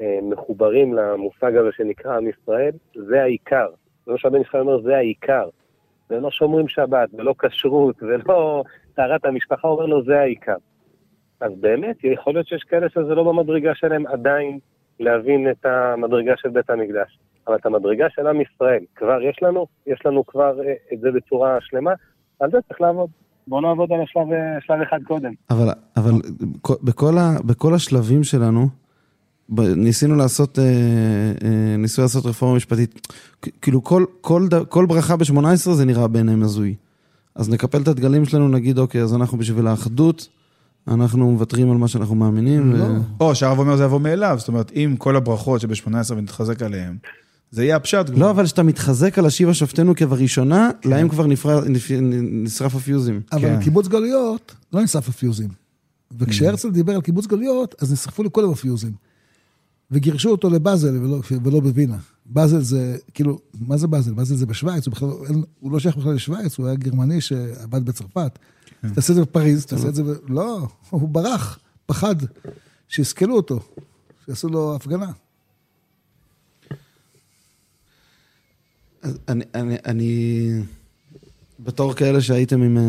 [0.00, 2.72] אה, מחוברים למושג הזה שנקרא עם ישראל,
[3.08, 3.68] זה העיקר.
[4.06, 5.48] זה מה שהבן ישראל אומר, זה העיקר.
[6.10, 8.64] ולא שומרים שבת, ולא כשרות, ולא
[8.94, 10.56] טהרת המשפחה, הוא אומר לו, זה העיקר.
[11.40, 14.58] אז באמת, יכול להיות שיש כאלה שזה לא במדרגה שלהם עדיין
[15.00, 17.18] להבין את המדרגה של בית המקדש.
[17.46, 21.08] אבל את המדרגה של עם ישראל כבר יש לנו, יש לנו כבר אה, את זה
[21.10, 21.90] בצורה שלמה,
[22.40, 23.10] על זה צריך לעבוד.
[23.46, 25.32] בואו נעבוד על השלב, אה, שלב אחד קודם.
[25.50, 26.12] אבל, אבל
[26.82, 28.68] בכל, ה, בכל השלבים שלנו,
[29.58, 33.08] ניסינו לעשות, אה, ניסו לעשות רפורמה משפטית.
[33.62, 36.74] כאילו כל, כל, כל ברכה ב-18 זה נראה בעיניהם הזוי.
[37.34, 40.28] אז נקפל את הדגלים שלנו, נגיד, אוקיי, אז אנחנו בשביל האחדות,
[40.88, 42.72] אנחנו מוותרים על מה שאנחנו מאמינים.
[42.72, 42.84] לא.
[42.84, 42.98] ו...
[43.20, 46.96] או שהרב אומר זה יבוא מאליו, זאת אומרת, אם כל הברכות שב-18 ונתחזק עליהן,
[47.50, 48.10] זה יהיה הפשט.
[48.16, 51.26] לא, אבל כשאתה מתחזק על השיבה שופטנו כבראשונה, להם כבר.
[52.42, 53.20] נשרף הפיוזים.
[53.32, 53.62] אבל כן.
[53.62, 55.48] קיבוץ גלויות לא נשרף הפיוזים.
[56.18, 58.92] וכשהרצל דיבר על קיבוץ גלויות, אז נשרפו לכולם הפיוזים.
[59.90, 61.96] וגירשו אותו לבאזל ולא, ולא בווינה.
[62.26, 64.12] באזל זה, כאילו, מה זה באזל?
[64.12, 67.84] באזל זה בשוויץ, הוא, בכלל, אין- הוא לא שייך בכלל לשוויץ, הוא היה גרמני שעבד
[67.84, 68.38] בצרפת.
[68.94, 70.06] תעשה את זה בפריז, תעשה את זה ב...
[70.28, 72.14] לא, הוא ברח, פחד
[72.88, 73.60] שיסכלו אותו,
[74.26, 75.12] שיעשו לו הפגנה.
[79.28, 80.50] אני, אני, אני,
[81.60, 82.82] בתור כאלה שהייתם עם, אה,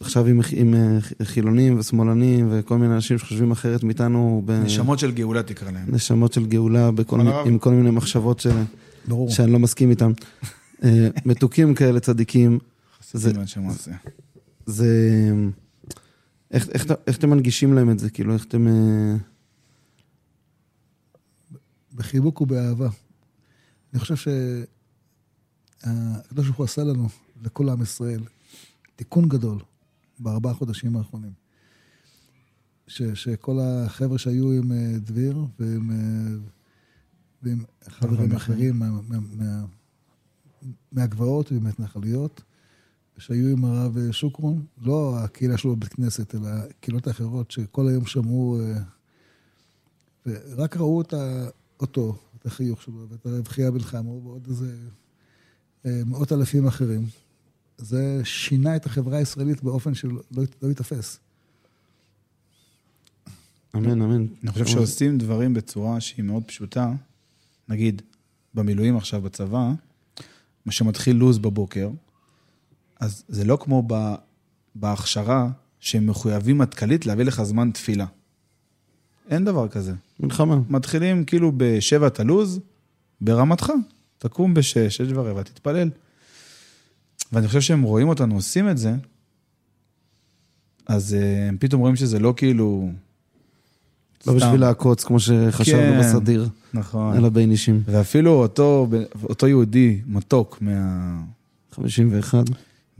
[0.00, 5.42] עכשיו עם, עם אה, חילונים ושמאלנים וכל מיני אנשים שחושבים אחרת מאיתנו, נשמות של גאולה
[5.42, 5.84] תקרא להן.
[5.88, 8.46] נשמות של גאולה, בכל, עם כל מיני מחשבות ש,
[9.08, 9.30] ברור.
[9.30, 10.12] שאני לא מסכים איתם.
[10.84, 12.58] אה, מתוקים כאלה צדיקים,
[13.12, 13.90] זה- חסידים לאנשי מעשה.
[14.66, 15.30] זה...
[16.50, 18.10] איך, איך, איך, אתם מנגישים להם את זה?
[18.10, 18.66] כאילו, איך אתם...
[18.66, 19.16] אה,
[21.94, 22.88] בחיבוק ובאהבה.
[23.92, 24.16] אני חושב
[25.80, 27.08] שהקדוש ברוך הוא עשה לנו,
[27.42, 28.22] לכל עם ישראל,
[28.96, 29.58] תיקון גדול
[30.18, 31.32] בארבעה חודשים האחרונים.
[32.86, 36.36] ש, שכל החבר'ה שהיו עם אה, דביר ועם, אה,
[37.42, 39.64] ועם חברים אחרים מה, מה, מה,
[40.92, 42.42] מהגבעות ומההתנחלויות,
[43.18, 48.06] שהיו עם הרב אה, שוקרון, לא הקהילה שלו בבית כנסת, אלא הקהילות האחרות שכל היום
[48.06, 48.82] שמעו, אה,
[50.26, 51.48] ורק ראו אותה,
[51.80, 54.76] אותו, את החיוך שלו, ואת הרב חייא בן חמו, ועוד איזה
[55.86, 57.06] אה, מאות אלפים אחרים.
[57.78, 60.22] זה שינה את החברה הישראלית באופן שלא
[60.62, 61.18] לא ייתפס.
[63.76, 64.26] אמן, אמן.
[64.42, 66.92] אני חושב שעושים דברים בצורה שהיא מאוד פשוטה.
[67.68, 68.02] נגיד,
[68.54, 69.72] במילואים עכשיו בצבא,
[70.66, 71.90] מה שמתחיל לו"ז בבוקר,
[73.02, 74.14] אז זה לא כמו ב,
[74.74, 75.48] בהכשרה,
[75.80, 78.06] שהם מחויבים מטכ"לית להביא לך זמן תפילה.
[79.30, 79.92] אין דבר כזה.
[80.20, 80.58] מלחמה.
[80.68, 82.60] מתחילים כאילו בשבע את הלו"ז,
[83.20, 83.72] ברמתך.
[84.18, 85.90] תקום בשש, שש ורבע, תתפלל.
[87.32, 88.94] ואני חושב שהם רואים אותנו עושים את זה,
[90.86, 92.90] אז אה, הם פתאום רואים שזה לא כאילו...
[94.26, 94.36] לא סתם.
[94.36, 96.00] בשביל לעקוץ, כמו שחשבנו כן.
[96.00, 97.16] בסדיר, נכון.
[97.16, 97.82] אלא בין אישים.
[97.84, 98.88] ואפילו אותו,
[99.22, 101.22] אותו יהודי מתוק מה...
[101.72, 102.44] 51.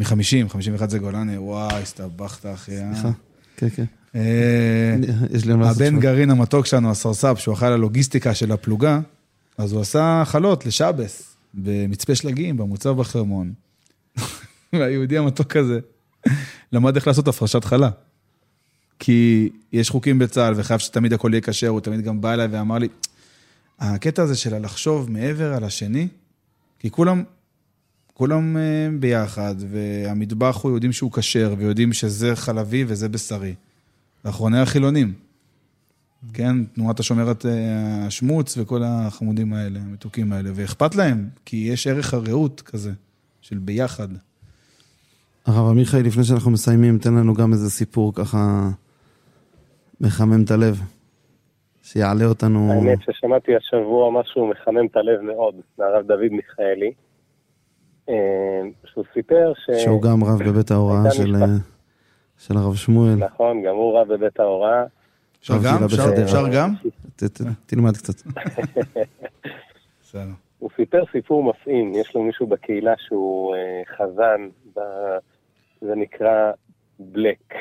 [0.03, 2.79] מ-50, 51 זה גולני, וואי, הסתבכת, אחי.
[2.79, 2.95] אה?
[2.95, 3.11] סליחה.
[3.57, 3.85] כן, כן.
[4.15, 4.97] אה,
[5.35, 6.01] יש לי מה לעשות הבן.
[6.01, 9.01] גרעין המתוק שלנו, הסרסאפ, שהוא אחראי ללוגיסטיקה של הפלוגה,
[9.59, 13.53] אז הוא עשה חלות לשבס, במצפה שלגים, במוצב בחרמון.
[14.73, 15.79] והיהודי המתוק הזה
[16.73, 17.91] למד איך לעשות הפרשת חלה.
[18.99, 22.79] כי יש חוקים בצה"ל, וחייב שתמיד הכל יהיה כשר, הוא תמיד גם בא אליי ואמר
[22.79, 22.89] לי,
[23.79, 26.09] הקטע הזה של לחשוב מעבר על השני,
[26.79, 27.23] כי כולם,
[28.15, 33.55] כולם אה, ביחד, והמטבח הוא יודעים שהוא כשר, ויודעים שזה חלבי וזה בשרי.
[34.25, 35.13] ואחרוני החילונים.
[36.35, 42.15] כן, תנועת השומרת אה, השמוץ וכל החמודים האלה, המתוקים האלה, ואכפת להם, כי יש ערך
[42.15, 42.91] הרעות כזה,
[43.41, 44.09] של ביחד.
[45.47, 48.69] הרב עמיחי, לפני שאנחנו מסיימים, תן לנו גם איזה סיפור ככה
[50.01, 50.81] מחמם את הלב,
[51.83, 52.73] שיעלה אותנו...
[52.73, 56.93] האמת ששמעתי השבוע משהו מחמם את הלב מאוד, מהרב דוד מיכאלי,
[58.85, 59.71] שהוא סיפר ש...
[59.85, 61.35] שהוא גם רב בבית ההוראה של.
[61.37, 61.47] אה,
[62.39, 63.15] של הרב שמואל.
[63.15, 64.85] נכון, גם הוא רב בבית ההוראה.
[65.41, 65.85] אפשר גם?
[66.23, 66.71] אפשר- גם?
[67.17, 68.15] ת- ת- תלמד קצת.
[70.59, 74.81] הוא סיפר סיפור מפעים, יש לו מישהו בקהילה שהוא אה, חזן, ב...
[75.81, 76.53] זה נקרא
[76.99, 77.55] בלק.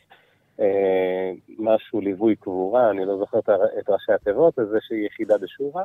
[0.60, 3.38] אה, משהו ליווי קבורה, אני לא זוכר
[3.78, 5.84] את ראשי התיבות, איזושהי יחידה בשורה.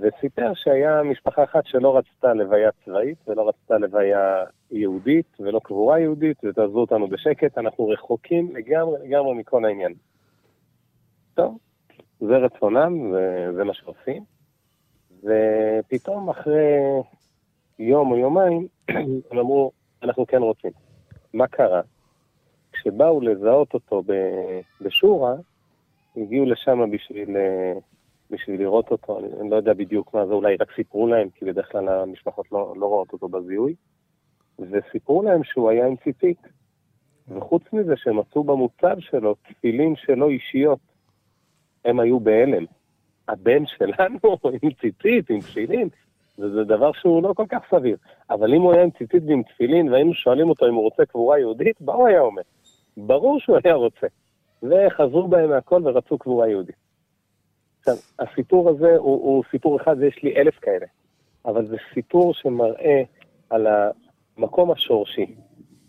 [0.00, 6.44] וסיפר שהיה משפחה אחת שלא רצתה לוויה צבאית ולא רצתה לוויה יהודית ולא קבורה יהודית,
[6.44, 9.94] ותעזבו אותנו בשקט, אנחנו רחוקים לגמרי לגמרי מכל העניין.
[11.34, 11.58] טוב,
[12.20, 14.22] זה רצונם וזה מה שעושים.
[15.22, 16.76] ופתאום אחרי
[17.78, 18.66] יום או יומיים,
[19.30, 19.72] הם אמרו,
[20.02, 20.70] אנחנו כן רוצים.
[21.34, 21.80] מה קרה?
[22.72, 24.02] כשבאו לזהות אותו
[24.80, 25.34] בשורה,
[26.16, 27.72] הגיעו לשם בשביל, אה,
[28.30, 31.44] בשביל לראות אותו, אני, אני לא יודע בדיוק מה זה, אולי רק סיפרו להם, כי
[31.44, 33.74] בדרך כלל המשפחות לא, לא רואות אותו בזיהוי,
[34.58, 36.38] וסיפרו להם שהוא היה עם ציצית.
[37.28, 40.78] וחוץ מזה שהם מצאו במוצב שלו תפילין שלו אישיות,
[41.84, 42.64] הם היו בהלם.
[43.28, 44.18] הבן שלנו
[44.62, 45.88] עם ציצית, עם תפילין,
[46.38, 47.96] וזה דבר שהוא לא כל כך סביר.
[48.30, 51.38] אבל אם הוא היה עם ציצית ועם תפילין, והיינו שואלים אותו אם הוא רוצה קבורה
[51.38, 52.42] יהודית, מה הוא היה אומר?
[52.96, 54.06] ברור שהוא היה רוצה.
[54.62, 56.87] וחזרו בהם מהכל ורצו קבורה יהודית.
[57.78, 60.86] עכשיו, הסיפור הזה הוא, הוא סיפור אחד ויש לי אלף כאלה,
[61.44, 63.02] אבל זה סיפור שמראה
[63.50, 63.66] על
[64.36, 65.34] המקום השורשי.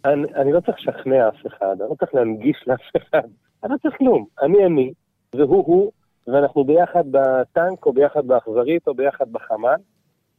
[0.05, 3.27] אני, אני לא צריך לשכנע אף אחד, אני לא צריך להנגיש לאף אחד,
[3.63, 4.25] אני לא צריך כלום.
[4.41, 4.93] אני אני,
[5.35, 5.91] והוא הוא,
[6.27, 9.75] ואנחנו ביחד בטנק, או ביחד באכזרית, או ביחד בחמ"ל,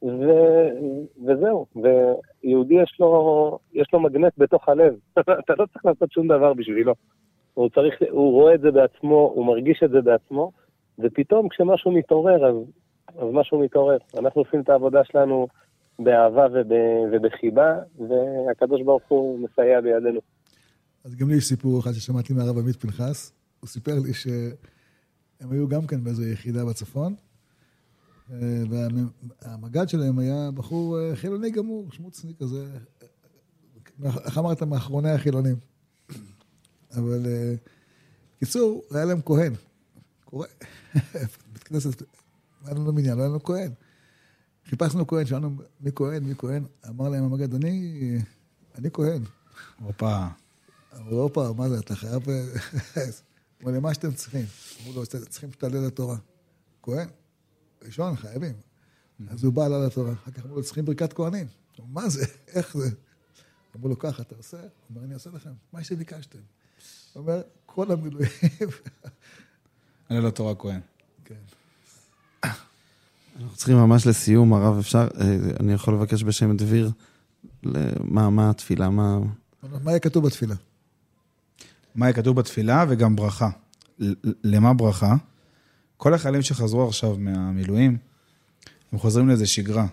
[0.02, 0.30] ו...
[1.26, 1.66] וזהו.
[1.76, 4.94] ויהודי יש לו, יש לו מגנט בתוך הלב.
[5.20, 6.94] אתה לא צריך לעשות שום דבר בשבילו.
[7.54, 10.52] הוא צריך, הוא רואה את זה בעצמו, הוא מרגיש את זה בעצמו,
[11.02, 12.54] ופתאום כשמשהו מתעורר, אז,
[13.08, 13.98] אז משהו מתעורר.
[14.18, 15.48] אנחנו עושים את העבודה שלנו
[15.98, 16.72] באהבה וב,
[17.12, 20.20] ובחיבה, והקדוש ברוך הוא מסייע בידינו.
[21.04, 23.32] אז גם לי יש סיפור אחד ששמעתי מהרב עמית פנחס.
[23.60, 27.14] הוא סיפר לי שהם היו גם כן באיזו יחידה בצפון,
[28.70, 32.64] והמג"ד שלהם היה בחור אה, חילוני גמור, שמוצני כזה,
[34.24, 34.62] איך אמרת?
[34.62, 35.56] מאחרוני החילונים.
[36.96, 37.54] אבל אה,
[38.38, 39.52] קיצור, היה להם כהן.
[40.30, 40.46] קורא,
[41.52, 42.02] בית כנסת,
[42.64, 43.72] היה לנו מניין, לא היה לנו כהן.
[44.66, 48.18] חיפשנו כהן, שאלנו מי כהן, מי כהן, אמר להם המג"ד, אני,
[48.74, 49.22] אני כהן.
[49.80, 50.26] הופה.
[50.96, 52.22] אמרו, הופה, מה זה, אתה חייב...
[53.60, 54.44] אמרו לי, מה שאתם צריכים?
[54.82, 56.16] אמרו לו, "אתם צריכים שתעלה לתורה.
[56.82, 57.08] כהן,
[57.82, 58.54] ראשון, חייבים.
[59.28, 60.12] אז הוא בא עלה לתורה.
[60.12, 61.46] אחר כך אמרו לו, צריכים ברכת כהנים.
[61.88, 62.24] מה זה?
[62.48, 62.90] איך זה?
[63.76, 64.60] אמרו לו, ככה אתה עושה?
[64.60, 66.38] הוא אומר, אני אעשה לכם, מה שביקשתם.
[67.12, 68.30] הוא אומר, כל המילואים.
[70.10, 70.80] עלה לתורה כהן.
[71.24, 71.34] כן.
[73.40, 76.90] אנחנו צריכים ממש לסיום, הרב, אפשר, אה, אני יכול לבקש בשם דביר,
[78.04, 79.18] מה, מה התפילה, מה...
[79.84, 80.54] מה יהיה כתוב בתפילה?
[81.94, 83.50] מה יהיה כתוב בתפילה וגם ברכה.
[83.98, 84.12] ל-
[84.44, 85.16] למה ברכה?
[85.96, 87.96] כל החיילים שחזרו עכשיו מהמילואים,
[88.92, 89.86] הם חוזרים לאיזה שגרה.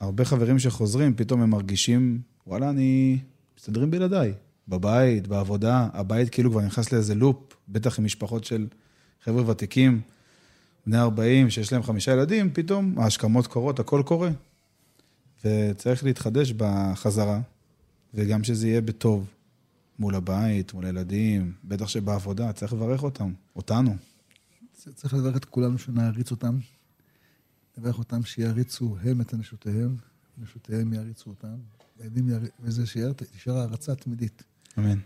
[0.00, 3.18] הרבה חברים שחוזרים, פתאום הם מרגישים, וואלה, אני...
[3.58, 4.32] מסתדרים בלעדיי.
[4.68, 8.66] בבית, בעבודה, הבית כאילו כבר נכנס לאיזה לופ, בטח עם משפחות של
[9.24, 10.00] חבר'ה ותיקים,
[10.86, 14.30] בני 40, שיש להם חמישה ילדים, פתאום ההשכמות קורות, הכל קורה.
[15.44, 17.40] וצריך להתחדש בחזרה,
[18.14, 19.26] וגם שזה יהיה בטוב.
[19.98, 23.96] מול הבית, מול הילדים, בטח שבעבודה, צריך לברך אותם, אותנו.
[24.94, 26.58] צריך לברך את כולנו שנעריץ אותם.
[27.78, 29.96] לברך אותם שיעריצו הם את נשותיהם,
[30.38, 31.54] נשותיהם יעריצו אותם.
[31.98, 34.42] הילדים יעריצו, וזה שיהיה- תישאר הערצה תמידית.
[34.78, 34.98] אמן.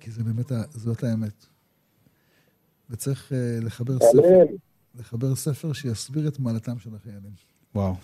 [0.00, 1.46] כי זה באמת, זאת האמת.
[2.90, 4.44] וצריך אה, לחבר ספר.
[5.00, 7.30] לחבר ספר שיסביר את מעלתם של החיילים.
[7.74, 7.94] וואו.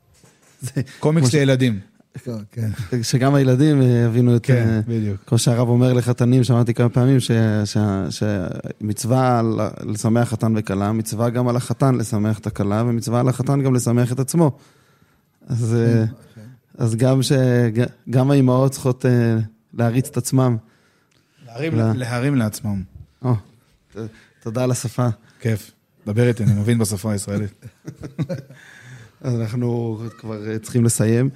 [0.60, 1.80] זה- קומיקס לילדים.
[2.52, 2.68] כן.
[3.02, 4.46] שגם הילדים אה, יבינו את...
[4.46, 5.20] כן, אה, בדיוק.
[5.26, 7.16] כמו שהרב אומר לחתנים, שמעתי כמה פעמים,
[8.80, 9.42] שמצווה
[9.86, 14.12] לשמח חתן וכלה, מצווה גם על החתן לשמח את הכלה, ומצווה על החתן גם לשמח
[14.12, 14.58] את עצמו.
[15.46, 16.04] אז, אה,
[16.78, 17.32] אז גם, ש-
[18.10, 19.38] גם האימהות צריכות אה,
[19.74, 20.56] להריץ את עצמם.
[21.46, 21.72] להרים.
[21.94, 22.82] להרים לעצמם.
[24.42, 25.08] תודה על השפה.
[25.40, 25.70] כיף.
[26.06, 27.64] דבר איתי, אני מבין בשפה הישראלית.
[29.20, 31.30] אז אנחנו כבר אה, צריכים לסיים.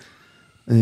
[0.70, 0.76] אה,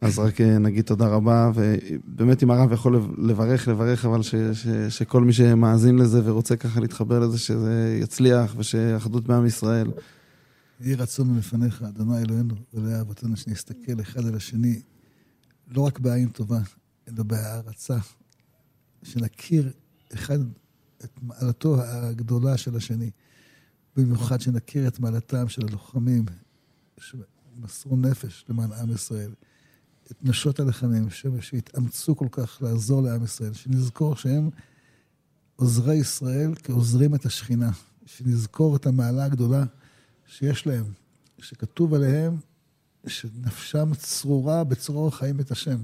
[0.00, 4.66] אז רק אה, נגיד תודה רבה, ובאמת אם הרב יכול לברך, לברך, אבל ש, ש,
[4.88, 9.90] שכל מי שמאזין לזה ורוצה ככה להתחבר לזה, שזה יצליח ושאחדות בעם ישראל.
[10.80, 14.80] יהי רצון מלפניך, אדוני אלוהינו, אלוהי אבותינו, שנסתכל אחד על השני,
[15.68, 16.60] לא רק בעין טובה,
[17.08, 17.96] אלא בהערצה,
[19.02, 19.72] שנכיר
[20.14, 20.38] אחד
[21.04, 23.10] את מעלתו הגדולה של השני.
[23.96, 26.24] במיוחד שנכיר את מעלתם של הלוחמים
[26.98, 29.30] שמסרו נפש למען עם ישראל.
[30.10, 34.50] את נשות הלחמים שהתאמצו כל כך לעזור לעם ישראל, שנזכור שהם
[35.56, 37.70] עוזרי ישראל כעוזרים את השכינה,
[38.06, 39.64] שנזכור את המעלה הגדולה
[40.26, 40.84] שיש להם,
[41.38, 42.36] שכתוב עליהם
[43.06, 45.78] שנפשם צרורה בצרור החיים את השם,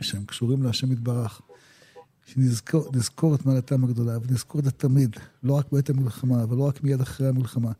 [0.00, 1.40] שהם קשורים להשם יתברך.
[2.32, 6.84] שנזכור נזכור את מעלתם הגדולה, ונזכור את זה תמיד, לא רק בעת המלחמה, ולא רק
[6.84, 7.70] מיד אחרי המלחמה,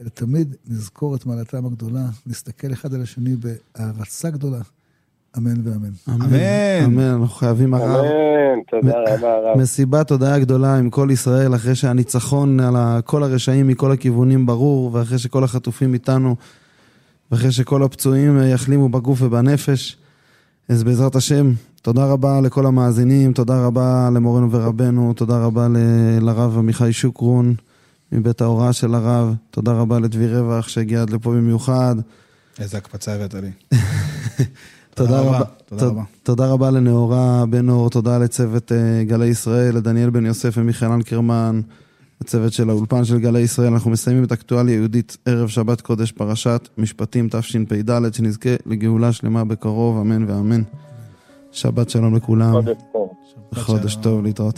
[0.00, 4.60] אלא תמיד נזכור את מעלתם הגדולה, נסתכל אחד על השני בהערצה גדולה.
[5.36, 5.88] אמן ואמן.
[6.08, 6.34] אמן.
[6.84, 8.04] אמן, אנחנו חייבים הרב.
[8.04, 9.58] אמן, תודה רבה הרב.
[9.58, 15.18] מסיבת הודיה גדולה עם כל ישראל, אחרי שהניצחון על כל הרשעים מכל הכיוונים ברור, ואחרי
[15.18, 16.36] שכל החטופים איתנו,
[17.30, 19.96] ואחרי שכל הפצועים אה, יחלימו בגוף ובנפש.
[20.68, 21.52] אז בעזרת השם,
[21.82, 27.54] תודה רבה לכל המאזינים, תודה רבה למורנו ורבנו, תודה רבה ל- לרב עמיחי שוקרון
[28.12, 31.96] מבית ההוראה של הרב, תודה רבה לדבי רווח שהגיע עד לפה במיוחד.
[32.58, 33.50] איזה הקפצה הבאת לי.
[34.94, 35.44] תודה רבה, רבה.
[35.66, 36.02] תודה רבה.
[36.22, 41.60] תודה רבה לנאורה בן אור, תודה לצוות אה, גלי ישראל, לדניאל בן יוסף ומיכאל אנקרמן,
[42.20, 43.72] לצוות של האולפן של גלי ישראל.
[43.72, 49.98] אנחנו מסיימים את אקטואליה יהודית ערב שבת קודש פרשת משפטים תשפ"ד, שנזכה לגאולה שלמה בקרוב,
[50.00, 50.62] אמן ואמן.
[51.52, 53.08] שבת שלום לכולם, חודש טוב.
[53.54, 54.54] חודש טוב להתראות.